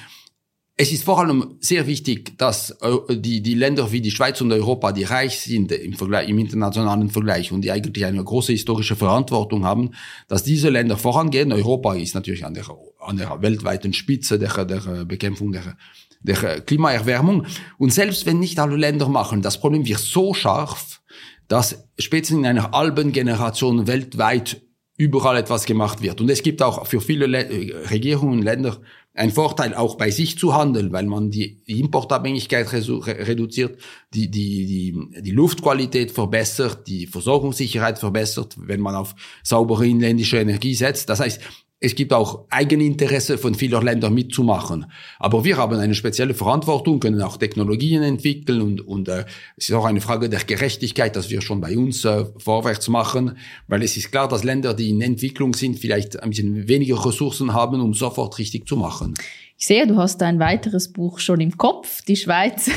es 0.81 0.93
ist 0.93 1.03
vor 1.03 1.19
allem 1.19 1.57
sehr 1.59 1.87
wichtig, 1.87 2.37
dass 2.37 2.69
äh, 2.81 3.17
die, 3.17 3.41
die 3.41 3.53
Länder 3.55 3.91
wie 3.91 3.99
die 3.99 4.11
Schweiz 4.11 4.39
und 4.39 4.53
Europa, 4.53 4.93
die 4.93 5.03
reich 5.03 5.41
sind 5.41 5.73
im, 5.73 5.91
Vergleich, 5.91 6.29
im 6.29 6.39
internationalen 6.39 7.09
Vergleich 7.09 7.51
und 7.51 7.61
die 7.61 7.71
eigentlich 7.71 8.05
eine 8.05 8.23
große 8.23 8.53
historische 8.53 8.95
Verantwortung 8.95 9.65
haben, 9.65 9.91
dass 10.29 10.43
diese 10.43 10.69
Länder 10.69 10.95
vorangehen. 10.95 11.51
Europa 11.51 11.95
ist 11.95 12.15
natürlich 12.15 12.45
an 12.45 12.53
der, 12.53 12.65
an 12.99 13.17
der 13.17 13.41
weltweiten 13.41 13.91
Spitze 13.91 14.39
der, 14.39 14.63
der 14.63 15.03
Bekämpfung 15.03 15.51
der 15.51 15.75
der 16.21 16.61
Klimaerwärmung. 16.61 17.45
Und 17.77 17.93
selbst 17.93 18.25
wenn 18.25 18.39
nicht 18.39 18.59
alle 18.59 18.75
Länder 18.75 19.07
machen, 19.07 19.41
das 19.41 19.59
Problem 19.59 19.85
wird 19.85 19.99
so 19.99 20.33
scharf, 20.33 21.01
dass 21.47 21.85
spätestens 21.97 22.39
in 22.39 22.45
einer 22.45 22.71
halben 22.71 23.11
Generation 23.11 23.87
weltweit 23.87 24.61
überall 24.97 25.37
etwas 25.37 25.65
gemacht 25.65 26.01
wird. 26.01 26.19
Und 26.19 26.29
es 26.29 26.43
gibt 26.43 26.61
auch 26.61 26.85
für 26.85 26.99
viele 26.99 27.25
Le 27.25 27.89
Regierungen 27.89 28.39
und 28.39 28.43
Länder 28.43 28.81
einen 29.13 29.31
Vorteil, 29.31 29.73
auch 29.73 29.95
bei 29.95 30.11
sich 30.11 30.37
zu 30.37 30.53
handeln, 30.53 30.91
weil 30.91 31.05
man 31.05 31.31
die 31.31 31.61
Importabhängigkeit 31.65 32.71
reduziert, 32.71 33.79
die, 34.13 34.29
die, 34.29 34.65
die, 34.65 35.21
die 35.21 35.31
Luftqualität 35.31 36.11
verbessert, 36.11 36.87
die 36.87 37.07
Versorgungssicherheit 37.07 37.97
verbessert, 37.97 38.55
wenn 38.59 38.81
man 38.81 38.95
auf 38.95 39.15
saubere 39.43 39.87
inländische 39.87 40.39
Energie 40.39 40.75
setzt. 40.75 41.09
Das 41.09 41.19
heißt, 41.19 41.41
es 41.81 41.95
gibt 41.95 42.11
auch 42.11 42.45
Eigeninteresse 42.49 43.37
von 43.37 43.55
vielen 43.55 43.81
Ländern 43.81 44.13
mitzumachen. 44.13 44.85
Aber 45.17 45.45
wir 45.45 45.55
haben 45.55 45.79
eine 45.79 45.95
spezielle 45.95 46.33
Verantwortung, 46.33 46.99
können 46.99 47.21
auch 47.21 47.37
Technologien 47.37 48.03
entwickeln 48.03 48.61
und, 48.61 48.81
und 48.81 49.07
äh, 49.07 49.25
es 49.55 49.69
ist 49.69 49.75
auch 49.75 49.85
eine 49.85 50.01
Frage 50.01 50.29
der 50.29 50.41
Gerechtigkeit, 50.41 51.15
dass 51.15 51.29
wir 51.29 51.41
schon 51.41 51.61
bei 51.61 51.77
uns 51.77 52.03
äh, 52.03 52.25
vorwärts 52.37 52.89
machen, 52.89 53.37
weil 53.67 53.81
es 53.81 53.95
ist 53.95 54.11
klar, 54.11 54.27
dass 54.27 54.43
Länder, 54.43 54.73
die 54.73 54.89
in 54.89 55.01
Entwicklung 55.01 55.53
sind, 55.53 55.79
vielleicht 55.79 56.21
ein 56.21 56.31
bisschen 56.31 56.67
weniger 56.67 57.05
Ressourcen 57.05 57.53
haben, 57.53 57.79
um 57.79 57.93
sofort 57.93 58.37
richtig 58.39 58.67
zu 58.67 58.75
machen. 58.75 59.13
Ich 59.57 59.65
sehe, 59.65 59.87
du 59.87 59.97
hast 59.97 60.21
ein 60.21 60.39
weiteres 60.39 60.91
Buch 60.91 61.19
schon 61.19 61.39
im 61.39 61.57
Kopf, 61.57 62.01
die 62.03 62.15
Schweiz 62.15 62.69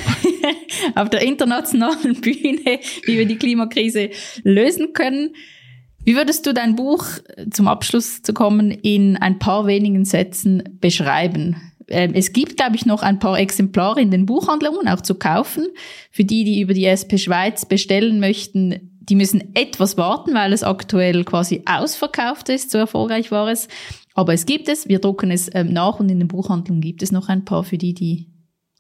auf 0.95 1.11
der 1.11 1.23
internationalen 1.23 2.21
Bühne, 2.21 2.81
wie 3.05 3.19
wir 3.19 3.27
die 3.27 3.37
Klimakrise 3.37 4.11
lösen 4.45 4.93
können. 4.93 5.35
Wie 6.05 6.17
würdest 6.17 6.47
du 6.47 6.53
dein 6.53 6.75
Buch, 6.75 7.05
zum 7.51 7.69
Abschluss 7.69 8.23
zu 8.23 8.33
kommen, 8.33 8.71
in 8.71 9.17
ein 9.17 9.38
paar 9.38 9.67
wenigen 9.67 10.05
Sätzen 10.05 10.79
beschreiben? 10.81 11.57
Ähm, 11.88 12.12
es 12.15 12.33
gibt, 12.33 12.57
glaube 12.57 12.75
ich, 12.75 12.87
noch 12.87 13.03
ein 13.03 13.19
paar 13.19 13.38
Exemplare 13.38 14.01
in 14.01 14.11
den 14.11 14.27
Buchhandlungen 14.27 14.88
auch 14.88 15.01
zu 15.01 15.15
kaufen. 15.15 15.69
Für 16.11 16.25
die, 16.25 16.45
die 16.45 16.61
über 16.61 16.75
die 16.75 16.87
SP 16.87 17.19
Schweiz 17.19 17.67
bestellen 17.67 18.19
möchten, 18.19 18.91
die 19.01 19.15
müssen 19.15 19.55
etwas 19.55 19.97
warten, 19.97 20.35
weil 20.35 20.53
es 20.53 20.62
aktuell 20.62 21.25
quasi 21.25 21.62
ausverkauft 21.67 22.49
ist. 22.49 22.71
So 22.71 22.79
erfolgreich 22.79 23.31
war 23.31 23.49
es. 23.49 23.69
Aber 24.15 24.33
es 24.33 24.47
gibt 24.47 24.69
es. 24.69 24.88
Wir 24.88 24.99
drucken 24.99 25.31
es 25.31 25.51
ähm, 25.55 25.73
nach 25.73 26.01
und 26.01 26.11
in 26.11 26.19
den 26.19 26.29
Buchhandlungen 26.29 26.83
gibt 26.83 27.03
es 27.03 27.12
noch 27.12 27.29
ein 27.29 27.45
paar 27.45 27.62
für 27.62 27.79
die, 27.79 27.95
die 27.95 28.29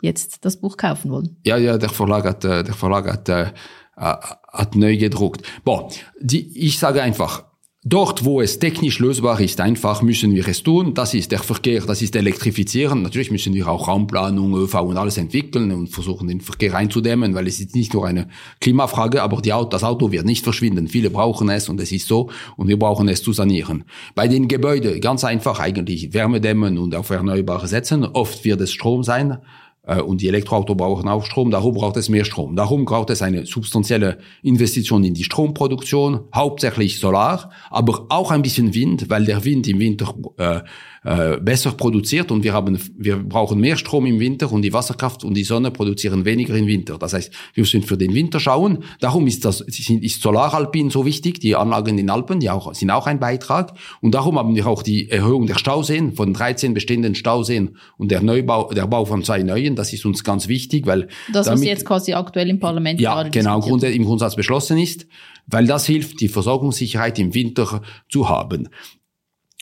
jetzt 0.00 0.44
das 0.44 0.60
Buch 0.60 0.76
kaufen 0.76 1.10
wollen. 1.10 1.36
Ja, 1.44 1.56
ja, 1.56 1.78
der 1.78 1.88
Verlag 1.88 2.24
hat, 2.24 2.44
äh, 2.44 2.64
der 2.64 2.74
Verlag 2.74 3.10
hat, 3.10 3.28
äh, 3.28 3.52
hat 3.96 4.74
neu 4.74 4.96
gedruckt. 4.96 5.42
Boah, 5.64 5.88
die, 6.20 6.58
ich 6.58 6.78
sage 6.78 7.02
einfach, 7.02 7.44
Dort, 7.84 8.24
wo 8.24 8.40
es 8.40 8.60
technisch 8.60 9.00
lösbar 9.00 9.40
ist, 9.40 9.60
einfach 9.60 10.02
müssen 10.02 10.32
wir 10.36 10.46
es 10.46 10.62
tun. 10.62 10.94
Das 10.94 11.14
ist 11.14 11.32
der 11.32 11.40
Verkehr, 11.40 11.80
das 11.84 12.00
ist 12.00 12.14
Elektrifizieren. 12.14 13.02
Natürlich 13.02 13.32
müssen 13.32 13.54
wir 13.54 13.66
auch 13.66 13.88
Raumplanung, 13.88 14.54
ÖV 14.54 14.82
und 14.82 14.96
alles 14.96 15.18
entwickeln 15.18 15.72
und 15.72 15.88
versuchen, 15.88 16.28
den 16.28 16.40
Verkehr 16.40 16.76
einzudämmen, 16.76 17.34
weil 17.34 17.48
es 17.48 17.58
ist 17.58 17.74
nicht 17.74 17.92
nur 17.92 18.06
eine 18.06 18.28
Klimafrage, 18.60 19.20
aber 19.20 19.42
die 19.42 19.52
Auto, 19.52 19.70
das 19.70 19.82
Auto 19.82 20.12
wird 20.12 20.26
nicht 20.26 20.44
verschwinden. 20.44 20.86
Viele 20.86 21.10
brauchen 21.10 21.48
es 21.48 21.68
und 21.68 21.80
es 21.80 21.90
ist 21.90 22.06
so 22.06 22.30
und 22.56 22.68
wir 22.68 22.78
brauchen 22.78 23.08
es 23.08 23.20
zu 23.20 23.32
sanieren. 23.32 23.82
Bei 24.14 24.28
den 24.28 24.46
Gebäuden 24.46 25.00
ganz 25.00 25.24
einfach 25.24 25.58
eigentlich 25.58 26.14
Wärmedämmen 26.14 26.78
und 26.78 26.94
auf 26.94 27.10
Erneuerbare 27.10 27.66
setzen. 27.66 28.04
Oft 28.04 28.44
wird 28.44 28.60
es 28.60 28.70
Strom 28.70 29.02
sein. 29.02 29.38
Äh, 29.84 30.00
und 30.00 30.20
die 30.20 30.28
Elektroautos 30.28 30.76
brauchen 30.76 31.08
auch 31.08 31.24
Strom, 31.24 31.50
darum 31.50 31.74
braucht 31.74 31.96
es 31.96 32.08
mehr 32.08 32.24
Strom. 32.24 32.56
Darum 32.56 32.84
braucht 32.84 33.10
es 33.10 33.22
eine 33.22 33.46
substanzielle 33.46 34.18
Investition 34.42 35.04
in 35.04 35.14
die 35.14 35.24
Stromproduktion, 35.24 36.28
hauptsächlich 36.34 37.00
Solar, 37.00 37.50
aber 37.70 38.06
auch 38.08 38.30
ein 38.30 38.42
bisschen 38.42 38.74
Wind, 38.74 39.10
weil 39.10 39.24
der 39.24 39.44
Wind 39.44 39.66
im 39.68 39.78
Winter 39.78 40.14
äh, 40.38 40.60
äh, 41.04 41.38
besser 41.38 41.72
produziert 41.72 42.30
und 42.30 42.44
wir 42.44 42.52
haben, 42.52 42.78
wir 42.96 43.16
brauchen 43.16 43.60
mehr 43.60 43.76
Strom 43.76 44.06
im 44.06 44.20
Winter 44.20 44.52
und 44.52 44.62
die 44.62 44.72
Wasserkraft 44.72 45.24
und 45.24 45.34
die 45.34 45.44
Sonne 45.44 45.70
produzieren 45.70 46.24
weniger 46.24 46.54
im 46.54 46.66
Winter. 46.66 46.96
Das 46.98 47.12
heißt, 47.12 47.32
wir 47.54 47.62
müssen 47.62 47.82
für 47.82 47.96
den 47.96 48.14
Winter 48.14 48.38
schauen. 48.38 48.84
Darum 49.00 49.26
ist 49.26 49.44
das, 49.44 49.60
ist 49.62 50.22
Solaralpin 50.22 50.90
so 50.90 51.04
wichtig. 51.04 51.40
Die 51.40 51.56
Anlagen 51.56 51.90
in 51.90 51.96
den 51.96 52.10
Alpen, 52.10 52.40
die 52.40 52.50
auch, 52.50 52.72
sind 52.74 52.90
auch 52.90 53.06
ein 53.06 53.18
Beitrag. 53.18 53.74
Und 54.00 54.14
darum 54.14 54.38
haben 54.38 54.54
wir 54.54 54.66
auch 54.66 54.82
die 54.82 55.10
Erhöhung 55.10 55.46
der 55.46 55.56
Stauseen 55.56 56.12
von 56.12 56.32
13 56.32 56.74
bestehenden 56.74 57.14
Stauseen 57.14 57.76
und 57.98 58.10
der 58.10 58.22
Neubau, 58.22 58.72
der 58.72 58.86
Bau 58.86 59.04
von 59.04 59.24
zwei 59.24 59.42
neuen. 59.42 59.74
Das 59.74 59.92
ist 59.92 60.04
uns 60.04 60.22
ganz 60.22 60.46
wichtig, 60.48 60.86
weil 60.86 61.08
das, 61.32 61.46
damit, 61.46 61.60
was 61.60 61.66
jetzt 61.66 61.84
quasi 61.84 62.12
aktuell 62.12 62.48
im 62.48 62.60
Parlament 62.60 63.00
ja, 63.00 63.24
genau, 63.24 63.60
Grund, 63.60 63.82
im 63.82 64.04
Grundsatz 64.04 64.36
beschlossen 64.36 64.78
ist, 64.78 65.06
weil 65.46 65.66
das 65.66 65.86
hilft, 65.86 66.20
die 66.20 66.28
Versorgungssicherheit 66.28 67.18
im 67.18 67.34
Winter 67.34 67.82
zu 68.08 68.28
haben. 68.28 68.68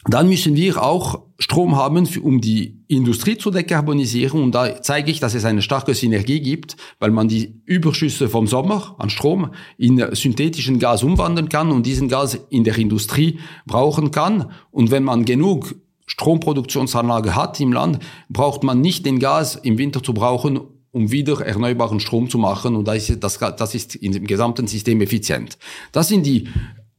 Dann 0.06 0.28
müssen 0.28 0.56
wir 0.56 0.82
auch 0.82 1.24
Strom 1.38 1.76
haben, 1.76 2.08
um 2.22 2.40
die 2.40 2.82
Industrie 2.88 3.36
zu 3.36 3.50
dekarbonisieren. 3.50 4.42
Und 4.42 4.54
da 4.54 4.80
zeige 4.80 5.10
ich, 5.10 5.20
dass 5.20 5.34
es 5.34 5.44
eine 5.44 5.60
starke 5.60 5.94
Synergie 5.94 6.40
gibt, 6.40 6.76
weil 6.98 7.10
man 7.10 7.28
die 7.28 7.60
Überschüsse 7.66 8.28
vom 8.30 8.46
Sommer 8.46 8.94
an 8.98 9.10
Strom 9.10 9.50
in 9.76 10.02
synthetischen 10.12 10.78
Gas 10.78 11.02
umwandeln 11.02 11.50
kann 11.50 11.70
und 11.70 11.84
diesen 11.84 12.08
Gas 12.08 12.38
in 12.48 12.64
der 12.64 12.78
Industrie 12.78 13.40
brauchen 13.66 14.10
kann. 14.10 14.50
Und 14.70 14.90
wenn 14.90 15.04
man 15.04 15.26
genug 15.26 15.74
Stromproduktionsanlage 16.06 17.36
hat 17.36 17.60
im 17.60 17.72
Land, 17.72 17.98
braucht 18.30 18.64
man 18.64 18.80
nicht 18.80 19.04
den 19.04 19.18
Gas 19.18 19.56
im 19.56 19.76
Winter 19.76 20.02
zu 20.02 20.14
brauchen, 20.14 20.60
um 20.92 21.12
wieder 21.12 21.40
erneuerbaren 21.44 22.00
Strom 22.00 22.28
zu 22.30 22.38
machen. 22.38 22.74
Und 22.74 22.88
das 22.88 23.08
ist, 23.08 23.22
das, 23.22 23.38
das 23.38 23.74
ist 23.74 23.96
im 23.96 24.26
gesamten 24.26 24.66
System 24.66 25.00
effizient. 25.02 25.58
Das 25.92 26.08
sind 26.08 26.24
die 26.24 26.48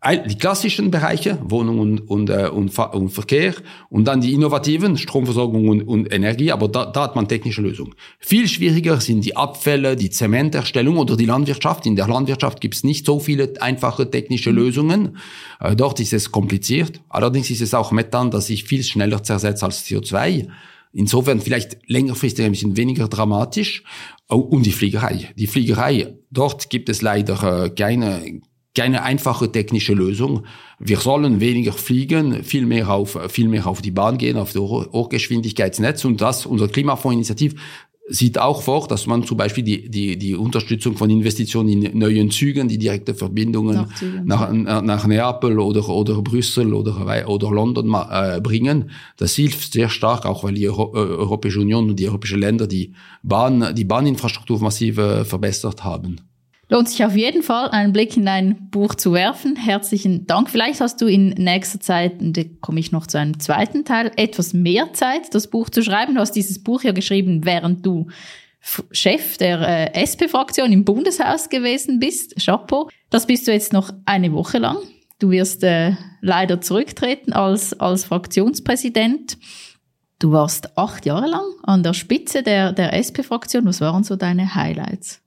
die 0.03 0.35
klassischen 0.35 0.89
Bereiche, 0.89 1.37
Wohnung 1.43 1.79
und, 1.79 1.99
und, 1.99 2.29
äh, 2.31 2.49
und, 2.51 2.77
und 2.77 3.09
Verkehr 3.09 3.53
und 3.89 4.05
dann 4.05 4.19
die 4.19 4.33
innovativen, 4.33 4.97
Stromversorgung 4.97 5.69
und, 5.69 5.83
und 5.83 6.11
Energie, 6.11 6.51
aber 6.51 6.67
da, 6.67 6.87
da 6.87 7.03
hat 7.03 7.15
man 7.15 7.27
technische 7.27 7.61
Lösungen. 7.61 7.93
Viel 8.17 8.47
schwieriger 8.47 8.99
sind 8.99 9.23
die 9.23 9.35
Abfälle, 9.35 9.95
die 9.95 10.09
Zementerstellung 10.09 10.97
oder 10.97 11.15
die 11.15 11.27
Landwirtschaft. 11.27 11.85
In 11.85 11.95
der 11.95 12.07
Landwirtschaft 12.07 12.61
gibt 12.61 12.73
es 12.73 12.83
nicht 12.83 13.05
so 13.05 13.19
viele 13.19 13.53
einfache 13.61 14.09
technische 14.09 14.49
mhm. 14.49 14.57
Lösungen. 14.57 15.17
Äh, 15.59 15.75
dort 15.75 15.99
ist 15.99 16.13
es 16.13 16.31
kompliziert. 16.31 17.01
Allerdings 17.07 17.51
ist 17.51 17.61
es 17.61 17.75
auch 17.75 17.91
Methan, 17.91 18.31
das 18.31 18.47
sich 18.47 18.63
viel 18.63 18.83
schneller 18.83 19.21
zersetzt 19.21 19.63
als 19.63 19.85
CO2. 19.85 20.47
Insofern 20.93 21.41
vielleicht 21.41 21.77
längerfristig 21.87 22.43
ein 22.43 22.51
bisschen 22.51 22.75
weniger 22.75 23.07
dramatisch. 23.07 23.83
Und 24.27 24.65
die 24.65 24.71
Fliegerei. 24.71 25.29
Die 25.35 25.47
Fliegerei, 25.47 26.15
dort 26.31 26.69
gibt 26.69 26.89
es 26.89 27.01
leider 27.01 27.65
äh, 27.65 27.69
keine 27.69 28.41
keine 28.75 29.03
einfache 29.03 29.51
technische 29.51 29.93
Lösung. 29.93 30.45
Wir 30.79 30.97
sollen 30.97 31.39
weniger 31.39 31.73
fliegen, 31.73 32.43
viel 32.43 32.65
mehr 32.65 32.89
auf, 32.89 33.17
viel 33.29 33.47
mehr 33.47 33.67
auf 33.67 33.81
die 33.81 33.91
Bahn 33.91 34.17
gehen, 34.17 34.37
auf 34.37 34.53
das 34.53 34.61
Hochgeschwindigkeitsnetz. 34.61 36.05
Und 36.05 36.21
das, 36.21 36.45
unser 36.45 36.67
Klimafondsinitiativ 36.67 37.55
sieht 38.07 38.37
auch 38.37 38.61
vor, 38.61 38.87
dass 38.87 39.07
man 39.07 39.23
zum 39.23 39.37
Beispiel 39.37 39.63
die, 39.63 39.89
die, 39.89 40.17
die 40.17 40.35
Unterstützung 40.35 40.97
von 40.97 41.09
Investitionen 41.09 41.83
in 41.83 41.97
neuen 41.97 42.29
Zügen, 42.31 42.67
die 42.67 42.77
direkte 42.77 43.13
Verbindungen 43.13 43.87
nach, 44.23 44.51
nach, 44.51 44.81
nach 44.81 45.07
Neapel 45.07 45.59
oder, 45.59 45.87
oder 45.87 46.21
Brüssel 46.21 46.73
oder, 46.73 47.27
oder 47.27 47.51
London 47.51 47.93
äh, 48.09 48.41
bringen. 48.41 48.91
Das 49.17 49.35
hilft 49.35 49.73
sehr 49.73 49.89
stark, 49.89 50.25
auch 50.25 50.43
weil 50.43 50.53
die 50.53 50.67
Euro, 50.67 50.93
äh, 50.95 50.99
Europäische 50.99 51.59
Union 51.59 51.89
und 51.89 51.99
die 51.99 52.07
europäischen 52.07 52.39
Länder 52.39 52.67
die 52.67 52.93
Bahn, 53.23 53.73
die 53.75 53.85
Bahninfrastruktur 53.85 54.59
massiv 54.61 54.97
äh, 54.97 55.23
verbessert 55.23 55.83
haben. 55.83 56.30
Lohnt 56.71 56.87
sich 56.87 57.03
auf 57.03 57.17
jeden 57.17 57.43
Fall, 57.43 57.67
einen 57.71 57.91
Blick 57.91 58.15
in 58.15 58.25
dein 58.25 58.69
Buch 58.69 58.95
zu 58.95 59.11
werfen. 59.11 59.57
Herzlichen 59.57 60.25
Dank. 60.25 60.49
Vielleicht 60.49 60.79
hast 60.79 61.01
du 61.01 61.05
in 61.05 61.31
nächster 61.31 61.81
Zeit, 61.81 62.21
und 62.21 62.37
da 62.37 62.43
komme 62.61 62.79
ich 62.79 62.93
noch 62.93 63.07
zu 63.07 63.19
einem 63.19 63.41
zweiten 63.41 63.83
Teil, 63.83 64.09
etwas 64.15 64.53
mehr 64.53 64.93
Zeit, 64.93 65.35
das 65.35 65.49
Buch 65.49 65.69
zu 65.69 65.83
schreiben. 65.83 66.15
Du 66.15 66.21
hast 66.21 66.31
dieses 66.31 66.63
Buch 66.63 66.83
ja 66.83 66.93
geschrieben, 66.93 67.43
während 67.43 67.85
du 67.85 68.07
Chef 68.91 69.35
der 69.35 69.59
äh, 69.59 70.01
SP-Fraktion 70.01 70.71
im 70.71 70.85
Bundeshaus 70.85 71.49
gewesen 71.49 71.99
bist. 71.99 72.35
Chapeau. 72.41 72.89
Das 73.09 73.27
bist 73.27 73.49
du 73.49 73.51
jetzt 73.51 73.73
noch 73.73 73.91
eine 74.05 74.31
Woche 74.31 74.59
lang. 74.59 74.77
Du 75.19 75.29
wirst 75.29 75.65
äh, 75.65 75.97
leider 76.21 76.61
zurücktreten 76.61 77.33
als, 77.33 77.77
als 77.81 78.05
Fraktionspräsident. 78.05 79.37
Du 80.19 80.31
warst 80.31 80.77
acht 80.77 81.05
Jahre 81.05 81.27
lang 81.27 81.43
an 81.63 81.83
der 81.83 81.93
Spitze 81.93 82.43
der, 82.43 82.71
der 82.71 82.93
SP-Fraktion. 82.93 83.65
Was 83.65 83.81
waren 83.81 84.05
so 84.05 84.15
deine 84.15 84.55
Highlights? 84.55 85.21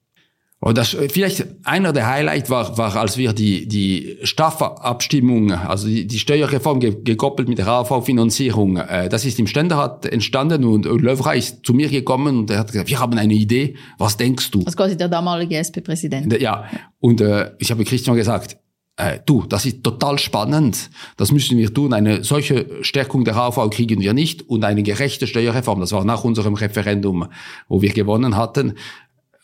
Und 0.65 0.79
das, 0.79 0.97
vielleicht 1.11 1.45
einer 1.65 1.93
der 1.93 2.07
Highlights 2.07 2.49
war, 2.49 2.79
war, 2.79 2.97
als 2.97 3.19
wir 3.19 3.35
die, 3.35 3.69
die 3.69 4.17
Staffelabstimmung, 4.23 5.53
also 5.53 5.87
die, 5.87 6.07
die 6.07 6.19
Steuerreform 6.19 6.81
ge, 6.81 6.97
gekoppelt 7.05 7.51
mit 7.51 7.59
der 7.59 7.69
AV-Finanzierung, 7.69 8.79
äh, 8.79 9.11
das 9.11 9.27
ist 9.27 9.39
im 9.39 9.47
Ständerat 9.47 10.07
entstanden 10.07 10.65
und 10.65 10.87
Löwra 10.87 11.35
ist 11.35 11.67
zu 11.67 11.75
mir 11.75 11.91
gekommen 11.91 12.39
und 12.39 12.51
er 12.51 12.61
hat 12.61 12.73
gesagt, 12.73 12.89
wir 12.89 12.99
haben 12.99 13.19
eine 13.19 13.35
Idee, 13.35 13.77
was 13.99 14.17
denkst 14.17 14.53
du? 14.53 14.61
Das 14.61 14.75
quasi 14.75 14.97
der 14.97 15.11
damalige 15.11 15.59
SP-Präsident. 15.61 16.33
Ja, 16.41 16.65
und 16.99 17.21
äh, 17.21 17.51
ich 17.59 17.71
habe 17.71 17.85
Christian 17.85 18.17
gesagt, 18.17 18.57
äh, 18.97 19.19
du, 19.27 19.45
das 19.47 19.67
ist 19.67 19.83
total 19.83 20.19
spannend, 20.19 20.89
das 21.17 21.33
müssen 21.33 21.59
wir 21.59 21.75
tun. 21.75 21.93
Eine 21.93 22.23
solche 22.23 22.83
Stärkung 22.83 23.25
der 23.25 23.37
AV 23.37 23.69
kriegen 23.69 24.01
wir 24.01 24.15
nicht 24.15 24.49
und 24.49 24.65
eine 24.65 24.83
gerechte 24.83 25.27
Steuerreform, 25.27 25.81
das 25.81 25.93
war 25.93 26.05
nach 26.05 26.25
unserem 26.25 26.55
Referendum, 26.55 27.27
wo 27.69 27.83
wir 27.83 27.93
gewonnen 27.93 28.37
hatten, 28.37 28.75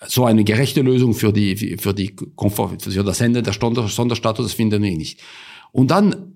so 0.06 0.24
eine 0.24 0.44
gerechte 0.44 0.80
Lösung 0.80 1.14
für 1.14 1.32
die, 1.32 1.76
für 1.76 1.92
die 1.92 2.14
Komfort, 2.14 2.78
für 2.80 3.04
das 3.04 3.20
Ende 3.20 3.42
der 3.42 3.52
Sonderstatus, 3.52 4.46
das 4.46 4.54
finden 4.54 4.82
wir 4.82 4.96
nicht. 4.96 5.20
Und 5.72 5.90
dann, 5.90 6.34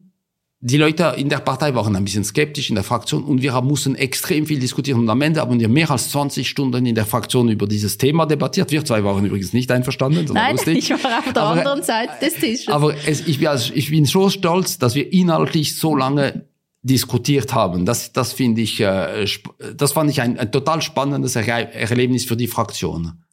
die 0.61 0.77
Leute 0.77 1.15
in 1.17 1.29
der 1.29 1.39
Partei 1.39 1.75
waren 1.75 1.95
ein 1.97 2.05
bisschen 2.05 2.25
skeptisch 2.25 2.69
in 2.69 2.75
der 2.75 2.85
Fraktion 2.85 3.25
und 3.25 3.43
wir 3.43 3.61
mussten 3.63 3.95
extrem 3.97 4.47
viel 4.47 4.59
diskutieren. 4.59 5.01
Und 5.01 5.11
am 5.11 5.21
Ende 5.21 5.41
haben 5.41 5.59
wir 5.59 5.69
mehr 5.69 5.91
als 5.91 6.11
20 6.11 6.49
Stunden 6.49 6.87
in 6.87 6.95
der 6.95 7.05
Fraktion 7.07 7.49
über 7.49 7.67
dieses 7.67 7.99
Thema 7.99 8.27
debattiert. 8.27 8.71
Wir 8.71 8.85
zwei 8.85 9.03
waren 9.05 9.25
übrigens 9.25 9.53
nicht 9.53 9.71
einverstanden. 9.71 10.27
Nein, 10.33 10.57
ich 10.67 10.91
war 10.91 11.19
auf 11.19 11.33
der 11.33 11.43
aber, 11.43 11.59
anderen 11.59 11.83
Seite 11.83 12.13
des 12.21 12.35
Tisches. 12.35 12.69
Aber 12.69 12.95
es, 13.07 13.27
ich, 13.27 13.39
bin, 13.39 13.49
also, 13.49 13.73
ich 13.75 13.91
bin 13.91 14.05
so 14.05 14.31
stolz, 14.31 14.79
dass 14.79 14.95
wir 14.95 15.13
inhaltlich 15.13 15.77
so 15.79 15.97
lange 15.97 16.47
diskutiert 16.83 17.55
haben. 17.55 17.87
Das, 17.87 18.13
das 18.13 18.35
finde 18.35 18.61
ich, 18.61 18.81
äh, 18.81 19.27
das 19.75 19.93
fand 19.93 20.11
ich 20.11 20.21
ein, 20.21 20.39
ein 20.39 20.53
total 20.53 20.83
spannendes 20.83 21.35
Erlebnis 21.35 22.27
für 22.27 22.37
die 22.37 22.47
Fraktion. 22.47 23.24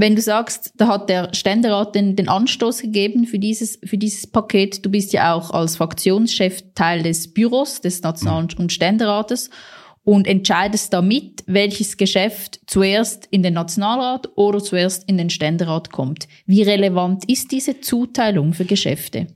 Wenn 0.00 0.16
du 0.16 0.22
sagst, 0.22 0.72
da 0.78 0.86
hat 0.86 1.10
der 1.10 1.34
Ständerat 1.34 1.94
den, 1.94 2.16
den 2.16 2.30
Anstoß 2.30 2.80
gegeben 2.80 3.26
für 3.26 3.38
dieses, 3.38 3.78
für 3.84 3.98
dieses 3.98 4.26
Paket, 4.26 4.82
du 4.82 4.90
bist 4.90 5.12
ja 5.12 5.34
auch 5.34 5.50
als 5.50 5.76
Fraktionschef 5.76 6.62
Teil 6.74 7.02
des 7.02 7.34
Büros 7.34 7.82
des 7.82 8.00
National- 8.00 8.44
mhm. 8.44 8.60
und 8.60 8.72
Ständerates 8.72 9.50
und 10.02 10.26
entscheidest 10.26 10.94
damit, 10.94 11.44
welches 11.46 11.98
Geschäft 11.98 12.60
zuerst 12.66 13.26
in 13.30 13.42
den 13.42 13.52
Nationalrat 13.52 14.30
oder 14.36 14.60
zuerst 14.60 15.06
in 15.06 15.18
den 15.18 15.28
Ständerat 15.28 15.92
kommt. 15.92 16.28
Wie 16.46 16.62
relevant 16.62 17.28
ist 17.28 17.52
diese 17.52 17.82
Zuteilung 17.82 18.54
für 18.54 18.64
Geschäfte? 18.64 19.26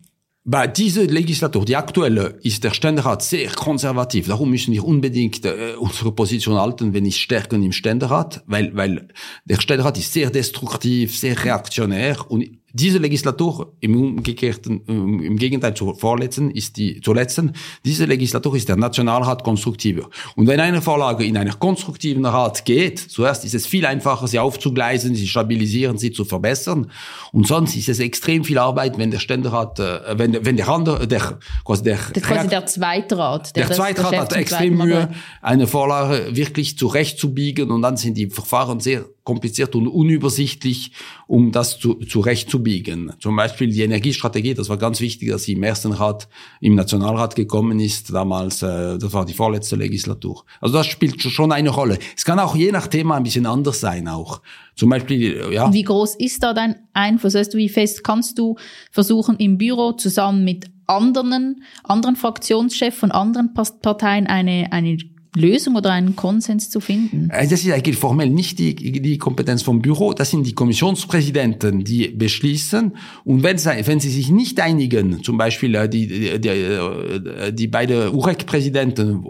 Bei 0.46 0.66
dieser 0.66 1.04
Legislatur, 1.04 1.64
die 1.64 1.74
aktuelle, 1.74 2.38
ist 2.42 2.64
der 2.64 2.74
Ständerat 2.74 3.22
sehr 3.22 3.50
konservativ. 3.50 4.26
Darum 4.26 4.50
müssen 4.50 4.74
wir 4.74 4.84
unbedingt 4.84 5.42
äh, 5.46 5.74
unsere 5.78 6.12
Position 6.12 6.60
halten, 6.60 6.92
wenn 6.92 7.04
nicht 7.04 7.22
stärken 7.22 7.62
im 7.62 7.72
Ständerat, 7.72 8.42
weil, 8.46 8.76
weil 8.76 9.08
der 9.46 9.58
Ständerat 9.58 9.96
ist 9.96 10.12
sehr 10.12 10.28
destruktiv, 10.28 11.18
sehr 11.18 11.42
reaktionär 11.42 12.30
und 12.30 12.46
diese 12.74 12.98
Legislatur 12.98 13.72
im 13.78 13.96
umgekehrten, 13.96 14.84
im 14.86 15.36
Gegenteil 15.36 15.74
zur 15.74 15.94
vorletzten 15.94 16.50
ist 16.50 16.76
die, 16.76 17.00
zur 17.00 17.14
letzten, 17.14 17.52
diese 17.84 18.04
Legislatur 18.04 18.56
ist 18.56 18.68
der 18.68 18.74
Nationalrat 18.74 19.44
konstruktiver. 19.44 20.10
Und 20.34 20.48
wenn 20.48 20.58
eine 20.58 20.82
Vorlage 20.82 21.24
in 21.24 21.36
einer 21.36 21.54
konstruktiven 21.54 22.26
Rat 22.26 22.64
geht, 22.64 22.98
zuerst 22.98 23.44
ist 23.44 23.54
es 23.54 23.64
viel 23.64 23.86
einfacher, 23.86 24.26
sie 24.26 24.40
aufzugleisen, 24.40 25.14
sie 25.14 25.28
stabilisieren, 25.28 25.98
sie 25.98 26.10
zu 26.10 26.24
verbessern. 26.24 26.90
Und 27.30 27.46
sonst 27.46 27.76
ist 27.76 27.88
es 27.88 28.00
extrem 28.00 28.42
viel 28.42 28.58
Arbeit, 28.58 28.98
wenn 28.98 29.12
der 29.12 29.20
Ständerat, 29.20 29.78
äh, 29.78 30.18
wenn, 30.18 30.44
wenn 30.44 30.56
der 30.56 30.68
andere, 30.68 31.06
der, 31.06 31.38
quasi 31.64 31.84
der, 31.84 31.98
der, 32.12 32.22
quasi 32.22 32.48
der 32.48 32.66
zweite 32.66 33.16
Rat. 33.16 33.54
Der, 33.54 33.68
der 33.68 33.76
zweite 33.76 34.02
Rat 34.02 34.16
hat 34.16 34.32
extrem 34.32 34.78
Mühe, 34.78 35.10
eine 35.42 35.68
Vorlage 35.68 36.34
wirklich 36.34 36.76
zurechtzubiegen 36.76 37.70
und 37.70 37.82
dann 37.82 37.96
sind 37.96 38.18
die 38.18 38.30
Verfahren 38.30 38.80
sehr 38.80 39.04
kompliziert 39.24 39.74
und 39.74 39.88
unübersichtlich, 39.88 40.92
um 41.26 41.50
das 41.50 41.78
zu, 41.78 41.94
zurechtzubiegen. 41.94 43.12
Zum 43.18 43.34
Beispiel 43.34 43.70
die 43.70 43.80
Energiestrategie, 43.80 44.54
das 44.54 44.68
war 44.68 44.76
ganz 44.76 45.00
wichtig, 45.00 45.30
dass 45.30 45.44
sie 45.44 45.54
im 45.54 45.62
ersten 45.62 45.92
Rat, 45.92 46.28
im 46.60 46.74
Nationalrat 46.74 47.34
gekommen 47.34 47.80
ist, 47.80 48.12
damals, 48.12 48.62
äh, 48.62 48.98
das 48.98 49.12
war 49.12 49.24
die 49.24 49.32
vorletzte 49.32 49.76
Legislatur. 49.76 50.44
Also 50.60 50.74
das 50.74 50.86
spielt 50.86 51.20
schon 51.22 51.52
eine 51.52 51.70
Rolle. 51.70 51.98
Es 52.16 52.24
kann 52.24 52.38
auch 52.38 52.54
je 52.54 52.70
nach 52.70 52.86
Thema 52.86 53.16
ein 53.16 53.22
bisschen 53.22 53.46
anders 53.46 53.80
sein 53.80 54.06
auch. 54.08 54.42
Zum 54.76 54.90
Beispiel, 54.90 55.52
ja. 55.52 55.72
Wie 55.72 55.82
groß 55.82 56.16
ist 56.16 56.42
da 56.42 56.52
dein 56.52 56.76
Einfluss? 56.92 57.34
Weißt 57.34 57.54
du, 57.54 57.58
wie 57.58 57.68
fest 57.68 58.04
kannst 58.04 58.38
du 58.38 58.56
versuchen, 58.90 59.36
im 59.36 59.56
Büro 59.56 59.92
zusammen 59.92 60.44
mit 60.44 60.66
anderen, 60.86 61.62
anderen 61.82 62.16
Fraktionschefs 62.16 62.98
von 62.98 63.10
anderen 63.10 63.54
Parteien 63.54 64.26
eine, 64.26 64.70
eine 64.70 64.98
Lösung 65.36 65.76
oder 65.76 65.92
einen 65.92 66.16
Konsens 66.16 66.70
zu 66.70 66.80
finden? 66.80 67.28
Äh, 67.30 67.46
das 67.48 67.64
ist 67.64 67.70
eigentlich 67.70 67.96
formell 67.96 68.30
nicht 68.30 68.58
die, 68.58 68.74
die 68.74 69.18
Kompetenz 69.18 69.62
vom 69.62 69.82
Büro, 69.82 70.12
das 70.12 70.30
sind 70.30 70.46
die 70.46 70.54
Kommissionspräsidenten, 70.54 71.84
die 71.84 72.08
beschließen. 72.08 72.92
Und 73.24 73.42
wenn 73.42 73.58
sie, 73.58 73.70
wenn 73.86 74.00
sie 74.00 74.10
sich 74.10 74.30
nicht 74.30 74.60
einigen, 74.60 75.22
zum 75.22 75.36
Beispiel 75.36 75.74
äh, 75.74 75.88
die, 75.88 76.06
die, 76.06 76.40
die, 76.40 76.48
äh, 76.48 77.52
die 77.52 77.66
beiden 77.66 78.10
UREC-Präsidenten, 78.10 79.24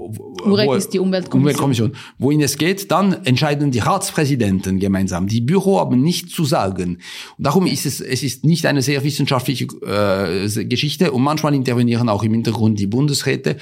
UREC 0.45 0.75
ist 0.77 0.93
die 0.93 0.99
Umweltkommission. 0.99 1.41
Umweltkommission, 1.41 1.93
wohin 2.19 2.43
es 2.43 2.59
geht, 2.59 2.91
dann 2.91 3.25
entscheiden 3.25 3.71
die 3.71 3.79
Ratspräsidenten 3.79 4.79
gemeinsam. 4.79 5.27
Die 5.27 5.41
Büro 5.41 5.79
haben 5.79 6.03
nichts 6.03 6.33
zu 6.33 6.45
sagen. 6.45 6.99
Und 7.39 7.47
darum 7.47 7.67
ist 7.67 7.87
es, 7.87 8.01
es 8.01 8.23
ist 8.23 8.45
nicht 8.45 8.67
eine 8.67 8.83
sehr 8.83 9.03
wissenschaftliche 9.05 9.65
äh, 9.65 10.65
Geschichte 10.65 11.13
und 11.13 11.23
manchmal 11.23 11.55
intervenieren 11.55 12.09
auch 12.09 12.23
im 12.23 12.33
Hintergrund 12.33 12.79
die 12.79 12.87
Bundesräte 12.87 13.57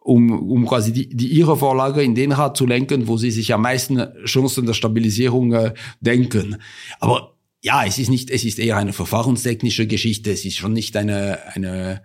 um, 0.00 0.50
um 0.50 0.66
quasi 0.66 0.92
die, 0.92 1.08
die 1.08 1.28
ihre 1.28 1.56
Vorlage 1.56 2.02
in 2.02 2.14
den 2.14 2.32
Rat 2.32 2.56
zu 2.56 2.66
lenken, 2.66 3.06
wo 3.06 3.16
sie 3.16 3.30
sich 3.30 3.52
am 3.52 3.62
meisten 3.62 4.02
Chancen 4.24 4.66
der 4.66 4.74
Stabilisierung 4.74 5.52
äh, 5.52 5.74
denken. 6.00 6.56
Aber 6.98 7.36
ja, 7.62 7.84
es 7.84 7.98
ist 7.98 8.08
nicht, 8.08 8.30
es 8.30 8.44
ist 8.44 8.58
eher 8.58 8.76
eine 8.76 8.92
verfahrenstechnische 8.92 9.86
Geschichte. 9.86 10.30
Es 10.30 10.44
ist 10.44 10.56
schon 10.56 10.72
nicht 10.72 10.96
eine, 10.96 11.38
eine 11.54 12.02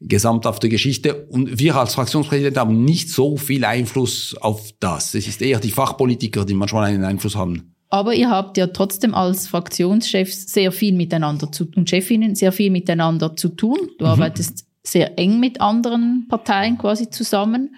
gesamthafte 0.00 0.68
Geschichte. 0.68 1.26
Und 1.26 1.58
wir 1.58 1.76
als 1.76 1.94
Fraktionspräsident 1.94 2.56
haben 2.56 2.84
nicht 2.84 3.10
so 3.10 3.36
viel 3.36 3.64
Einfluss 3.64 4.34
auf 4.40 4.72
das. 4.80 5.14
Es 5.14 5.28
ist 5.28 5.42
eher 5.42 5.60
die 5.60 5.70
Fachpolitiker, 5.70 6.46
die 6.46 6.54
manchmal 6.54 6.84
einen 6.84 7.04
Einfluss 7.04 7.36
haben. 7.36 7.74
Aber 7.90 8.14
ihr 8.14 8.30
habt 8.30 8.56
ja 8.58 8.66
trotzdem 8.68 9.14
als 9.14 9.48
Fraktionschefs 9.48 10.52
sehr 10.52 10.72
viel 10.72 10.94
miteinander 10.94 11.50
zu 11.50 11.66
und 11.74 11.88
Chefinnen 11.88 12.34
sehr 12.34 12.52
viel 12.52 12.70
miteinander 12.70 13.34
zu 13.34 13.48
tun. 13.48 13.78
Du 13.98 14.04
mhm. 14.04 14.10
arbeitest 14.10 14.67
sehr 14.90 15.18
eng 15.18 15.40
mit 15.40 15.60
anderen 15.60 16.26
Parteien 16.28 16.78
quasi 16.78 17.10
zusammen. 17.10 17.76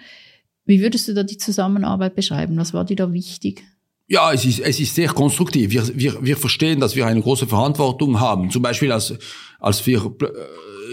Wie 0.65 0.81
würdest 0.81 1.07
du 1.07 1.13
da 1.13 1.23
die 1.23 1.37
Zusammenarbeit 1.37 2.15
beschreiben? 2.15 2.57
Was 2.57 2.73
war 2.73 2.85
dir 2.85 2.95
da 2.95 3.11
wichtig? 3.11 3.63
Ja, 4.07 4.33
es 4.33 4.45
ist, 4.45 4.59
es 4.59 4.79
ist 4.79 4.95
sehr 4.95 5.07
konstruktiv. 5.07 5.71
Wir, 5.71 5.83
wir, 5.95 6.17
wir 6.21 6.37
verstehen, 6.37 6.79
dass 6.79 6.95
wir 6.95 7.05
eine 7.05 7.21
große 7.21 7.47
Verantwortung 7.47 8.19
haben. 8.19 8.51
Zum 8.51 8.61
Beispiel 8.61 8.91
als, 8.91 9.13
als 9.59 9.85
wir 9.87 9.99
äh, 10.21 10.27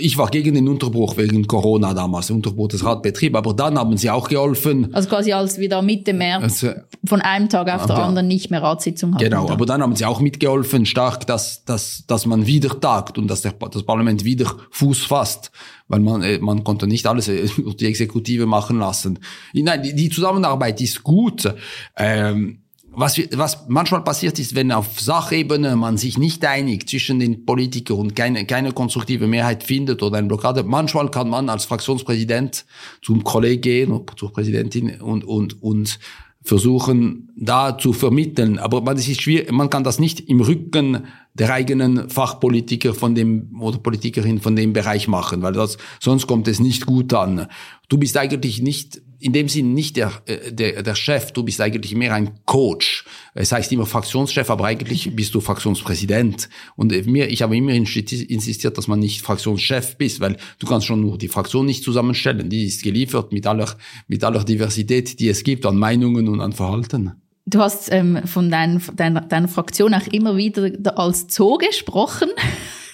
ich 0.01 0.17
war 0.19 0.29
gegen 0.29 0.55
den 0.55 0.69
Unterbruch 0.69 1.17
wegen 1.17 1.47
Corona 1.47 1.95
damals, 1.95 2.31
Unterbruch 2.31 2.69
des 2.69 2.85
Radbetriebs, 2.85 3.37
aber 3.37 3.55
dann 3.55 3.79
haben 3.79 3.97
sie 3.97 4.11
auch 4.11 4.29
geholfen. 4.29 4.95
Also 4.95 5.09
quasi 5.09 5.33
als 5.33 5.59
wieder 5.59 5.83
Mitte 5.83 6.13
März 6.13 6.65
also, 6.65 6.81
von 7.05 7.21
einem 7.21 7.49
Tag 7.49 7.73
auf 7.73 7.87
den 7.87 7.97
anderen 7.97 8.29
nicht 8.29 8.51
mehr 8.51 8.63
Ratssitzung 8.63 9.15
hatten. 9.15 9.25
Genau, 9.25 9.49
aber 9.49 9.67
dann 9.67 9.83
haben 9.83 9.97
sie 9.97 10.05
auch 10.05 10.21
mitgeholfen, 10.21 10.87
stark, 10.87 11.27
dass, 11.27 11.65
dass, 11.65 12.05
dass 12.07 12.27
man 12.27 12.47
wieder 12.47 12.81
tagt 12.81 13.19
und 13.19 13.29
dass 13.29 13.43
der, 13.43 13.53
das 13.53 13.83
Parlament 13.83 14.25
wieder 14.25 14.57
Fuß 14.71 15.05
fasst, 15.05 15.51
weil 15.89 16.01
man, 16.01 16.23
äh, 16.23 16.39
man 16.39 16.65
konnte 16.65 16.87
nicht 16.87 17.07
alles 17.07 17.29
äh, 17.29 17.49
durch 17.57 17.77
die 17.77 17.87
Exekutive 17.87 18.47
machen 18.47 18.79
lassen. 18.79 19.19
Nein, 19.53 19.83
die, 19.83 19.95
die 19.95 20.11
Zusammenarbeit 20.11 20.81
ist 20.81 21.03
gut. 21.03 21.53
Ähm, 21.97 22.61
was, 22.99 23.21
was 23.33 23.69
manchmal 23.69 24.03
passiert 24.03 24.39
ist, 24.39 24.57
wenn 24.57 24.73
auf 24.73 25.01
Sachebene 25.01 25.77
man 25.77 25.97
sich 25.97 26.19
nicht 26.19 26.45
einigt 26.45 26.91
zwischen 26.91 27.21
den 27.21 27.47
Politikern 27.47 27.99
und 27.99 28.17
keine, 28.17 28.45
keine 28.45 28.73
konstruktive 28.73 29.29
Mehrheit 29.29 29.63
findet 29.63 30.03
oder 30.03 30.19
eine 30.19 30.27
Blockade, 30.27 30.65
manchmal 30.65 31.11
kann 31.11 31.29
man 31.29 31.49
als 31.49 31.65
Fraktionspräsident 31.65 32.65
zum 33.01 33.23
Kollegen 33.23 33.63
gehen 33.63 33.93
oder 33.93 34.17
zur 34.17 34.33
Präsidentin 34.33 35.01
und, 35.01 35.25
und, 35.25 35.63
und 35.63 36.01
versuchen, 36.43 37.31
da 37.37 37.79
zu 37.79 37.93
vermitteln. 37.93 38.59
Aber 38.59 38.81
man, 38.81 38.97
ist 38.97 39.23
schwierig, 39.23 39.53
man 39.53 39.71
kann 39.71 39.85
das 39.85 40.01
nicht 40.01 40.21
im 40.29 40.41
Rücken 40.41 41.05
der 41.35 41.53
eigenen 41.53 42.11
Fachpolitiker 42.11 42.95
von 42.95 43.15
dem 43.15 43.61
oder 43.61 43.79
Politikerin 43.79 44.41
von 44.41 44.57
dem 44.57 44.73
Bereich 44.73 45.07
machen, 45.07 45.43
weil 45.43 45.53
das, 45.53 45.79
sonst 46.01 46.27
kommt 46.27 46.49
es 46.49 46.59
nicht 46.59 46.87
gut 46.87 47.13
an. 47.15 47.47
Du 47.89 47.97
bist 47.97 48.17
eigentlich 48.17 48.61
nicht 48.61 49.03
in 49.21 49.33
dem 49.33 49.49
Sinn 49.49 49.75
nicht 49.75 49.97
der, 49.97 50.13
äh, 50.27 50.53
der, 50.53 50.83
der 50.83 50.95
Chef, 50.95 51.33
du 51.33 51.43
bist 51.43 51.61
eigentlich 51.61 51.95
mehr 51.95 52.15
ein 52.15 52.39
Coach. 52.45 53.05
Es 53.35 53.53
heißt 53.53 53.73
immer 53.73 53.87
Fraktionschef, 53.87 54.49
aber 54.51 54.65
eigentlich 54.65 55.15
bist 55.15 55.35
du 55.35 55.41
Fraktionspräsident. 55.41 56.49
Und 56.77 56.93
äh, 56.93 57.03
mir, 57.03 57.29
ich 57.29 57.43
habe 57.43 57.57
immer 57.57 57.73
insistiert, 57.73 58.79
dass 58.79 58.87
man 58.87 58.99
nicht 58.99 59.23
Fraktionschef 59.23 59.97
bist, 59.97 60.21
weil 60.21 60.37
du 60.59 60.67
kannst 60.67 60.87
schon 60.87 61.01
nur 61.01 61.19
die 61.19 61.29
Fraktion 61.29 61.67
nicht 61.67 61.83
zusammenstellen. 61.85 62.49
Die 62.49 62.65
ist 62.65 62.83
geliefert 62.83 63.33
mit 63.33 63.47
aller, 63.47 63.77
mit 64.07 64.23
aller 64.25 64.45
Diversität, 64.45 65.19
die 65.19 65.29
es 65.29 65.43
gibt 65.43 65.67
an 65.67 65.77
Meinungen 65.77 66.29
und 66.29 66.41
an 66.41 66.53
Verhalten. 66.53 67.13
Du 67.47 67.61
hast 67.61 67.91
ähm, 67.91 68.21
von 68.27 68.51
dein, 68.51 68.83
deiner, 68.95 69.23
deiner 69.23 69.49
Fraktion 69.49 69.95
auch 69.95 70.07
immer 70.09 70.37
wieder 70.37 70.99
als 70.99 71.27
Zoo 71.29 71.59
gesprochen. 71.59 72.29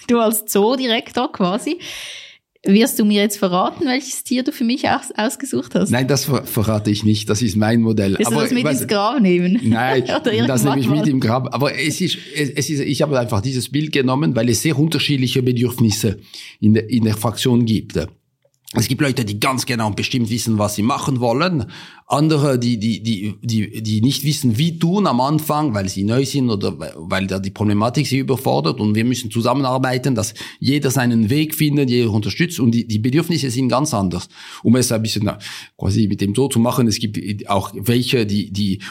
Du 0.07 0.19
als 0.19 0.45
Zoodirektor 0.45 1.31
quasi. 1.31 1.79
Wirst 2.65 2.99
du 2.99 3.05
mir 3.05 3.21
jetzt 3.21 3.37
verraten, 3.37 3.85
welches 3.85 4.23
Tier 4.23 4.43
du 4.43 4.51
für 4.51 4.63
mich 4.63 4.89
aus 4.89 5.11
ausgesucht 5.15 5.75
hast? 5.75 5.91
Nein, 5.91 6.07
das 6.07 6.25
ver 6.25 6.43
verrate 6.45 6.89
ich 6.89 7.03
nicht. 7.03 7.29
Das 7.29 7.41
ist 7.41 7.55
mein 7.55 7.81
Modell. 7.81 8.15
Willst 8.17 8.31
du 8.31 8.35
das 8.35 8.51
mit 8.51 8.63
was, 8.63 8.81
ins 8.81 8.87
Grab 8.87 9.21
nehmen? 9.21 9.59
Nein, 9.63 10.03
das 10.47 10.63
nehme 10.63 10.79
ich 10.79 10.89
mit 10.89 11.07
im 11.07 11.19
Grab. 11.19 11.53
Aber 11.53 11.77
es 11.77 12.01
ist, 12.01 12.17
es 12.35 12.69
ist, 12.69 12.79
ich 12.79 13.01
habe 13.01 13.19
einfach 13.19 13.41
dieses 13.41 13.69
Bild 13.69 13.91
genommen, 13.91 14.35
weil 14.35 14.49
es 14.49 14.61
sehr 14.61 14.77
unterschiedliche 14.77 15.43
Bedürfnisse 15.43 16.19
in 16.59 16.73
der, 16.73 16.89
in 16.89 17.03
der 17.03 17.15
Fraktion 17.15 17.65
gibt. 17.65 17.99
Es 18.73 18.87
gibt 18.87 19.01
Leute, 19.01 19.23
die 19.23 19.39
ganz 19.39 19.65
genau 19.65 19.87
und 19.87 19.95
bestimmt 19.95 20.29
wissen, 20.29 20.57
was 20.57 20.75
sie 20.75 20.81
machen 20.81 21.19
wollen. 21.19 21.65
Andere, 22.07 22.59
die, 22.59 22.77
die, 22.77 23.01
die, 23.01 23.35
die, 23.41 23.81
die 23.81 24.01
nicht 24.01 24.23
wissen, 24.23 24.59
wie 24.59 24.77
tun 24.77 25.07
am 25.07 25.19
Anfang, 25.21 25.73
weil 25.73 25.89
sie 25.89 26.03
neu 26.03 26.23
sind 26.23 26.51
oder 26.51 26.75
weil 26.97 27.25
da 27.25 27.39
die 27.39 27.49
Problematik 27.49 28.05
sie 28.05 28.19
überfordert. 28.19 28.79
Und 28.79 28.93
wir 28.93 29.03
müssen 29.03 29.31
zusammenarbeiten, 29.31 30.13
dass 30.13 30.35
jeder 30.59 30.91
seinen 30.91 31.31
Weg 31.31 31.55
findet, 31.55 31.89
jeder 31.89 32.11
unterstützt. 32.11 32.59
Und 32.59 32.71
die, 32.71 32.87
die 32.87 32.99
Bedürfnisse 32.99 33.49
sind 33.49 33.69
ganz 33.69 33.91
anders. 33.95 34.29
Um 34.61 34.75
es 34.75 34.91
ein 34.91 35.01
bisschen 35.01 35.31
quasi 35.79 36.07
mit 36.07 36.21
dem 36.21 36.35
so 36.35 36.47
zu 36.47 36.59
machen, 36.59 36.87
es 36.87 36.99
gibt 36.99 37.49
auch 37.49 37.71
welche, 37.73 38.27
die, 38.27 38.51
die 38.51 38.81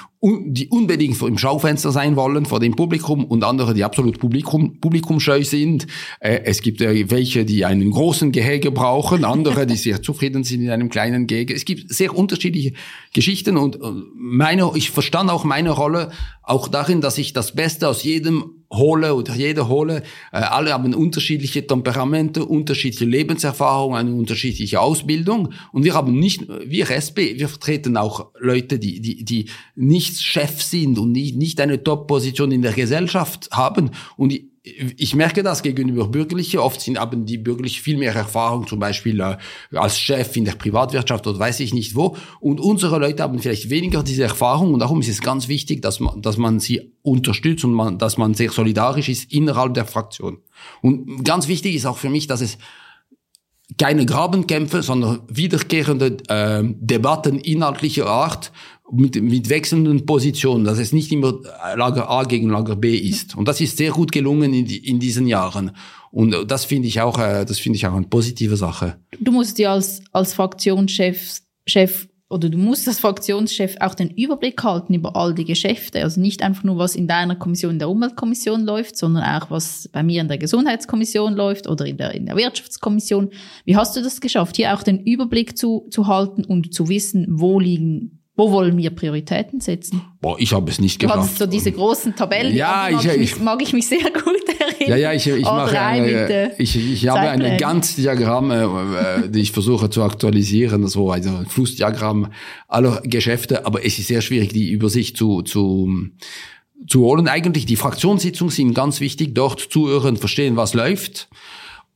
die 0.46 0.68
unbedingt 0.68 1.20
im 1.20 1.36
Schaufenster 1.36 1.92
sein 1.92 2.16
wollen 2.16 2.46
vor 2.46 2.58
dem 2.58 2.74
Publikum 2.74 3.24
und 3.24 3.44
andere, 3.44 3.74
die 3.74 3.84
absolut 3.84 4.18
Publikum, 4.18 4.80
publikumscheu 4.80 5.44
sind. 5.44 5.86
Äh, 6.20 6.40
es 6.44 6.62
gibt 6.62 6.80
äh, 6.80 7.10
welche, 7.10 7.44
die 7.44 7.66
einen 7.66 7.90
großen 7.90 8.32
Gehege 8.32 8.70
brauchen, 8.70 9.24
andere, 9.24 9.66
die 9.66 9.76
sehr 9.76 10.00
zufrieden 10.00 10.42
sind 10.42 10.62
in 10.62 10.70
einem 10.70 10.88
kleinen 10.88 11.26
Gehege. 11.26 11.54
Es 11.54 11.66
gibt 11.66 11.92
sehr 11.92 12.16
unterschiedliche 12.16 12.72
Geschichten 13.14 13.56
und 13.56 13.78
meine, 14.14 14.70
ich 14.74 14.90
verstand 14.90 15.30
auch 15.30 15.44
meine 15.44 15.70
Rolle 15.70 16.10
auch 16.42 16.68
darin, 16.68 17.00
dass 17.00 17.16
ich 17.16 17.32
das 17.32 17.54
Beste 17.54 17.88
aus 17.88 18.02
jedem 18.02 18.64
hole 18.70 19.14
oder 19.14 19.34
jeder 19.34 19.68
hole. 19.68 20.02
Äh, 20.32 20.38
alle 20.38 20.72
haben 20.72 20.92
unterschiedliche 20.94 21.66
Temperamente, 21.66 22.44
unterschiedliche 22.44 23.04
Lebenserfahrungen, 23.04 23.96
eine 23.96 24.14
unterschiedliche 24.14 24.80
Ausbildung. 24.80 25.52
Und 25.72 25.84
wir 25.84 25.94
haben 25.94 26.18
nicht, 26.18 26.46
wir 26.48 26.90
SP, 26.90 27.38
wir 27.38 27.48
vertreten 27.48 27.96
auch 27.96 28.32
Leute, 28.38 28.78
die, 28.78 29.00
die, 29.00 29.24
die 29.24 29.48
nicht 29.76 30.20
Chef 30.20 30.60
sind 30.60 30.98
und 30.98 31.12
nicht, 31.12 31.36
nicht 31.36 31.60
eine 31.60 31.82
Top-Position 31.82 32.50
in 32.50 32.62
der 32.62 32.72
Gesellschaft 32.72 33.48
haben. 33.52 33.90
Und 34.16 34.34
ich 34.64 35.14
merke 35.14 35.42
das 35.42 35.62
gegenüber 35.62 36.08
Bürgerlichen. 36.08 36.58
Oft 36.58 36.80
sind, 36.80 36.98
haben 36.98 37.26
die 37.26 37.36
Bürgerlichen 37.36 37.82
viel 37.82 37.98
mehr 37.98 38.14
Erfahrung, 38.14 38.66
zum 38.66 38.78
Beispiel 38.78 39.20
äh, 39.20 39.36
als 39.76 39.98
Chef 39.98 40.34
in 40.38 40.46
der 40.46 40.52
Privatwirtschaft 40.52 41.26
oder 41.26 41.38
weiß 41.38 41.60
ich 41.60 41.74
nicht 41.74 41.94
wo. 41.94 42.16
Und 42.40 42.60
unsere 42.60 42.98
Leute 42.98 43.22
haben 43.22 43.38
vielleicht 43.38 43.68
weniger 43.68 44.02
diese 44.02 44.22
Erfahrung. 44.22 44.72
Und 44.72 44.80
darum 44.80 45.02
ist 45.02 45.08
es 45.08 45.20
ganz 45.20 45.48
wichtig, 45.48 45.82
dass 45.82 46.00
man, 46.00 46.22
dass 46.22 46.38
man 46.38 46.60
sie 46.60 46.92
unterstützt 47.02 47.64
und 47.64 47.74
man, 47.74 47.98
dass 47.98 48.16
man 48.16 48.32
sehr 48.32 48.50
solidarisch 48.50 49.10
ist 49.10 49.30
innerhalb 49.30 49.74
der 49.74 49.84
Fraktion. 49.84 50.38
Und 50.80 51.24
ganz 51.24 51.46
wichtig 51.46 51.74
ist 51.74 51.84
auch 51.84 51.98
für 51.98 52.08
mich, 52.08 52.26
dass 52.26 52.40
es 52.40 52.56
keine 53.78 54.06
Grabenkämpfe, 54.06 54.82
sondern 54.82 55.20
wiederkehrende 55.28 56.16
äh, 56.28 56.62
Debatten 56.64 57.38
inhaltlicher 57.38 58.06
Art 58.06 58.50
mit, 58.92 59.20
mit 59.20 59.48
wechselnden 59.48 60.06
Positionen, 60.06 60.64
dass 60.64 60.78
es 60.78 60.92
nicht 60.92 61.10
immer 61.12 61.40
Lager 61.76 62.08
A 62.10 62.24
gegen 62.24 62.50
Lager 62.50 62.76
B 62.76 62.96
ist. 62.96 63.36
Und 63.36 63.48
das 63.48 63.60
ist 63.60 63.76
sehr 63.76 63.90
gut 63.90 64.12
gelungen 64.12 64.52
in, 64.52 64.66
in 64.66 64.98
diesen 64.98 65.26
Jahren. 65.26 65.72
Und 66.10 66.48
das 66.48 66.64
finde 66.64 66.88
ich 66.88 67.00
auch, 67.00 67.18
äh, 67.18 67.44
das 67.44 67.58
finde 67.58 67.76
ich 67.76 67.86
auch 67.86 67.94
eine 67.94 68.06
positive 68.06 68.56
Sache. 68.56 68.98
Du 69.20 69.32
musst 69.32 69.58
ja 69.58 69.72
als, 69.72 70.02
als 70.12 70.34
Fraktionschef 70.34 71.40
Chef 71.66 72.08
oder 72.28 72.48
du 72.48 72.58
musst 72.58 72.88
als 72.88 73.00
Fraktionschef 73.00 73.76
auch 73.80 73.94
den 73.94 74.10
Überblick 74.10 74.62
halten 74.62 74.94
über 74.94 75.14
all 75.16 75.34
die 75.34 75.44
Geschäfte. 75.44 76.02
Also 76.02 76.20
nicht 76.20 76.42
einfach 76.42 76.64
nur, 76.64 76.78
was 76.78 76.96
in 76.96 77.06
deiner 77.06 77.36
Kommission, 77.36 77.72
in 77.72 77.78
der 77.78 77.88
Umweltkommission 77.88 78.64
läuft, 78.64 78.96
sondern 78.96 79.22
auch, 79.24 79.50
was 79.50 79.88
bei 79.92 80.02
mir 80.02 80.20
in 80.20 80.28
der 80.28 80.38
Gesundheitskommission 80.38 81.34
läuft 81.34 81.68
oder 81.68 81.86
in 81.86 81.96
der, 81.96 82.14
in 82.14 82.26
der 82.26 82.36
Wirtschaftskommission. 82.36 83.30
Wie 83.64 83.76
hast 83.76 83.96
du 83.96 84.02
das 84.02 84.20
geschafft, 84.20 84.56
hier 84.56 84.74
auch 84.74 84.82
den 84.82 85.00
Überblick 85.00 85.56
zu, 85.56 85.86
zu 85.90 86.06
halten 86.06 86.44
und 86.44 86.74
zu 86.74 86.88
wissen, 86.88 87.26
wo 87.28 87.60
liegen 87.60 88.23
wo 88.36 88.50
wollen 88.50 88.76
wir 88.76 88.90
Prioritäten 88.90 89.60
setzen? 89.60 90.02
Boah, 90.20 90.36
ich 90.40 90.52
habe 90.52 90.68
es 90.70 90.80
nicht 90.80 90.98
geschafft. 90.98 91.16
Du 91.16 91.22
hattest 91.22 91.38
so 91.38 91.46
diese 91.46 91.70
großen 91.70 92.16
Tabellen, 92.16 92.54
ja, 92.54 92.88
ich, 92.88 93.04
mag, 93.04 93.16
ich, 93.16 93.40
mag 93.40 93.62
ich 93.62 93.72
mich 93.72 93.86
sehr 93.86 94.10
gut 94.10 94.42
erinnern. 94.48 94.88
Ja, 94.88 94.96
ja, 94.96 95.12
ich, 95.12 95.26
ich 95.28 95.44
mache 95.44 95.80
eine, 95.80 96.52
ich, 96.58 96.76
ich 96.76 97.08
habe 97.08 97.20
ein 97.20 97.58
ganz 97.58 97.94
Diagramm, 97.94 98.50
äh, 98.50 99.28
die 99.28 99.40
ich 99.40 99.52
versuche 99.52 99.88
zu 99.88 100.02
aktualisieren, 100.02 100.86
so 100.88 101.10
also 101.10 101.30
ein 101.30 101.46
Flussdiagramm 101.46 102.32
aller 102.66 103.02
Geschäfte, 103.04 103.66
aber 103.66 103.84
es 103.84 103.98
ist 103.98 104.08
sehr 104.08 104.20
schwierig, 104.20 104.52
die 104.52 104.70
Übersicht 104.70 105.16
zu, 105.16 105.42
zu 105.42 105.88
zu 106.86 107.00
holen. 107.02 107.28
Eigentlich 107.28 107.66
die 107.66 107.76
Fraktionssitzungen 107.76 108.50
sind 108.50 108.74
ganz 108.74 109.00
wichtig, 109.00 109.34
dort 109.34 109.60
zuhören, 109.60 110.16
verstehen, 110.16 110.56
was 110.56 110.74
läuft 110.74 111.28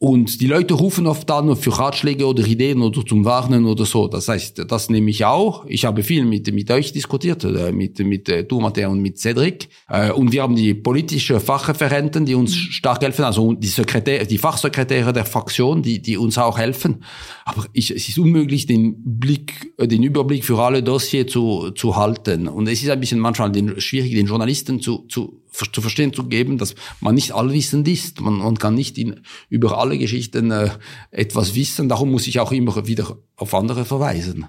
und 0.01 0.41
die 0.41 0.47
Leute 0.47 0.75
rufen 0.75 1.09
oft 1.09 1.29
an 1.29 1.57
für 1.57 1.77
Ratschläge 1.77 2.25
oder 2.25 2.47
Ideen 2.47 2.83
oder 2.83 3.05
zum 3.05 3.25
Warnen 3.25 3.67
oder 3.67 3.85
so. 3.85 4.07
Das 4.07 4.29
heißt, 4.29 4.65
das 4.69 4.91
nehme 4.91 5.11
ich 5.11 5.25
auch. 5.25 5.67
Ich 5.67 5.85
habe 5.85 6.05
viel 6.05 6.25
mit, 6.25 6.53
mit 6.55 6.71
euch 6.71 6.93
diskutiert, 6.93 7.43
äh, 7.43 7.73
mit, 7.73 7.99
mit 7.99 8.29
äh, 8.29 8.47
Matthäa 8.49 8.87
und 8.87 9.01
mit 9.01 9.19
Cedric. 9.19 9.69
Äh, 9.89 10.13
und 10.13 10.31
wir 10.31 10.43
haben 10.43 10.55
die 10.55 10.73
politische 10.75 11.41
Fachreferenten, 11.41 12.27
die 12.27 12.37
uns 12.37 12.55
stark 12.55 13.03
helfen, 13.03 13.25
also 13.25 13.55
die 13.55 13.67
Sekretär, 13.67 14.25
die 14.25 14.39
Fachsekretäre 14.39 15.13
der 15.13 15.25
Fraktion, 15.25 15.83
die, 15.83 16.01
die 16.01 16.17
uns 16.17 16.39
auch 16.39 16.59
helfen. 16.59 17.03
Aber 17.45 17.67
ich, 17.73 17.91
es 17.91 18.09
ist 18.09 18.19
unmöglich, 18.19 18.67
den 18.67 19.03
Blick, 19.19 19.73
den 19.81 20.05
Überblick 20.05 20.45
für 20.45 20.63
alle 20.63 20.81
Dossier 20.81 21.27
zu, 21.27 21.73
zu 21.73 21.97
halten. 21.97 22.47
Und 22.47 22.69
es 22.69 22.85
ist 22.85 22.91
ein 22.91 23.01
bisschen 23.01 23.19
manchmal 23.19 23.51
den, 23.51 23.81
schwierig, 23.81 24.15
den 24.15 24.27
Journalisten 24.27 24.81
zu, 24.81 25.07
zu 25.09 25.43
zu 25.73 25.81
verstehen 25.81 26.13
zu 26.13 26.25
geben, 26.25 26.59
dass 26.59 26.75
man 27.01 27.15
nicht 27.15 27.33
allwissend 27.33 27.89
ist. 27.89 28.21
Man, 28.21 28.39
man 28.39 28.59
kann 28.59 28.75
nicht 28.75 28.99
in, 28.99 29.21
über 29.49 29.79
alle 29.79 29.99
Geschichten 29.99 30.51
äh, 30.51 30.71
etwas 31.11 31.55
wissen. 31.55 31.89
Darum 31.89 32.11
muss 32.11 32.27
ich 32.27 32.41
auch 32.41 32.53
immer 32.53 32.87
wieder 32.87 33.19
auf 33.37 33.55
andere 33.55 33.85
verweisen. 33.85 34.47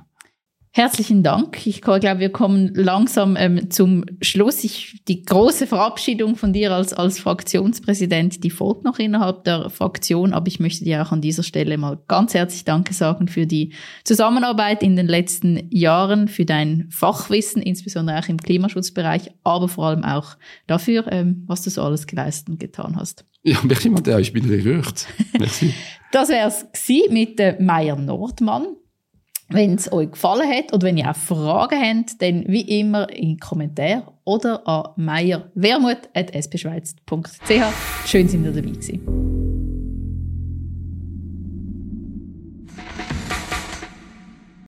Herzlichen 0.79 1.23
Dank. 1.23 1.67
Ich 1.67 1.81
glaube, 1.81 2.19
wir 2.19 2.29
kommen 2.29 2.73
langsam 2.73 3.35
ähm, 3.37 3.69
zum 3.69 4.05
Schluss. 4.21 4.63
Ich, 4.63 5.03
die 5.09 5.23
große 5.23 5.67
Verabschiedung 5.67 6.37
von 6.37 6.53
dir 6.53 6.71
als, 6.71 6.93
als 6.93 7.19
Fraktionspräsident, 7.19 8.45
die 8.45 8.49
folgt 8.49 8.85
noch 8.85 8.97
innerhalb 8.97 9.43
der 9.43 9.69
Fraktion. 9.71 10.31
Aber 10.31 10.47
ich 10.47 10.61
möchte 10.61 10.85
dir 10.85 11.01
auch 11.01 11.11
an 11.11 11.19
dieser 11.19 11.43
Stelle 11.43 11.77
mal 11.77 11.99
ganz 12.07 12.33
herzlich 12.33 12.63
Danke 12.63 12.93
sagen 12.93 13.27
für 13.27 13.45
die 13.45 13.73
Zusammenarbeit 14.05 14.81
in 14.81 14.95
den 14.95 15.07
letzten 15.07 15.67
Jahren, 15.69 16.29
für 16.29 16.45
dein 16.45 16.87
Fachwissen, 16.89 17.61
insbesondere 17.61 18.17
auch 18.17 18.29
im 18.29 18.37
Klimaschutzbereich, 18.37 19.31
aber 19.43 19.67
vor 19.67 19.87
allem 19.87 20.05
auch 20.05 20.37
dafür, 20.65 21.11
ähm, 21.11 21.43
was 21.45 21.61
du 21.61 21.71
so 21.71 21.83
alles 21.83 22.07
geleistet 22.07 22.51
und 22.51 22.59
getan 22.61 22.95
hast. 22.95 23.25
Ja, 23.43 23.57
merci 23.63 23.93
ich 24.19 24.31
bin 24.31 24.47
gerührt. 24.47 25.07
Merci. 25.37 25.73
das 26.13 26.29
wäre 26.29 26.47
es 26.47 26.65
mit 27.09 27.37
äh, 27.41 27.57
Meier 27.59 27.97
Nordmann. 27.97 28.77
Wenn 29.51 29.73
es 29.75 29.91
euch 29.91 30.12
gefallen 30.12 30.47
hat 30.47 30.71
oder 30.73 30.85
wenn 30.88 30.97
ihr 30.97 31.09
auch 31.09 31.15
Fragen 31.15 31.81
habt, 31.81 32.21
dann 32.21 32.45
wie 32.47 32.79
immer 32.79 33.09
in 33.09 33.39
Kommentaren 33.39 34.03
oder 34.23 34.67
an 34.67 34.91
meierwermut.spschweiz.ch. 34.95 37.51
Schön, 38.05 38.27
sind 38.27 38.45
ihr 38.45 38.51
dabei 38.51 38.69
gewesen. 38.69 39.28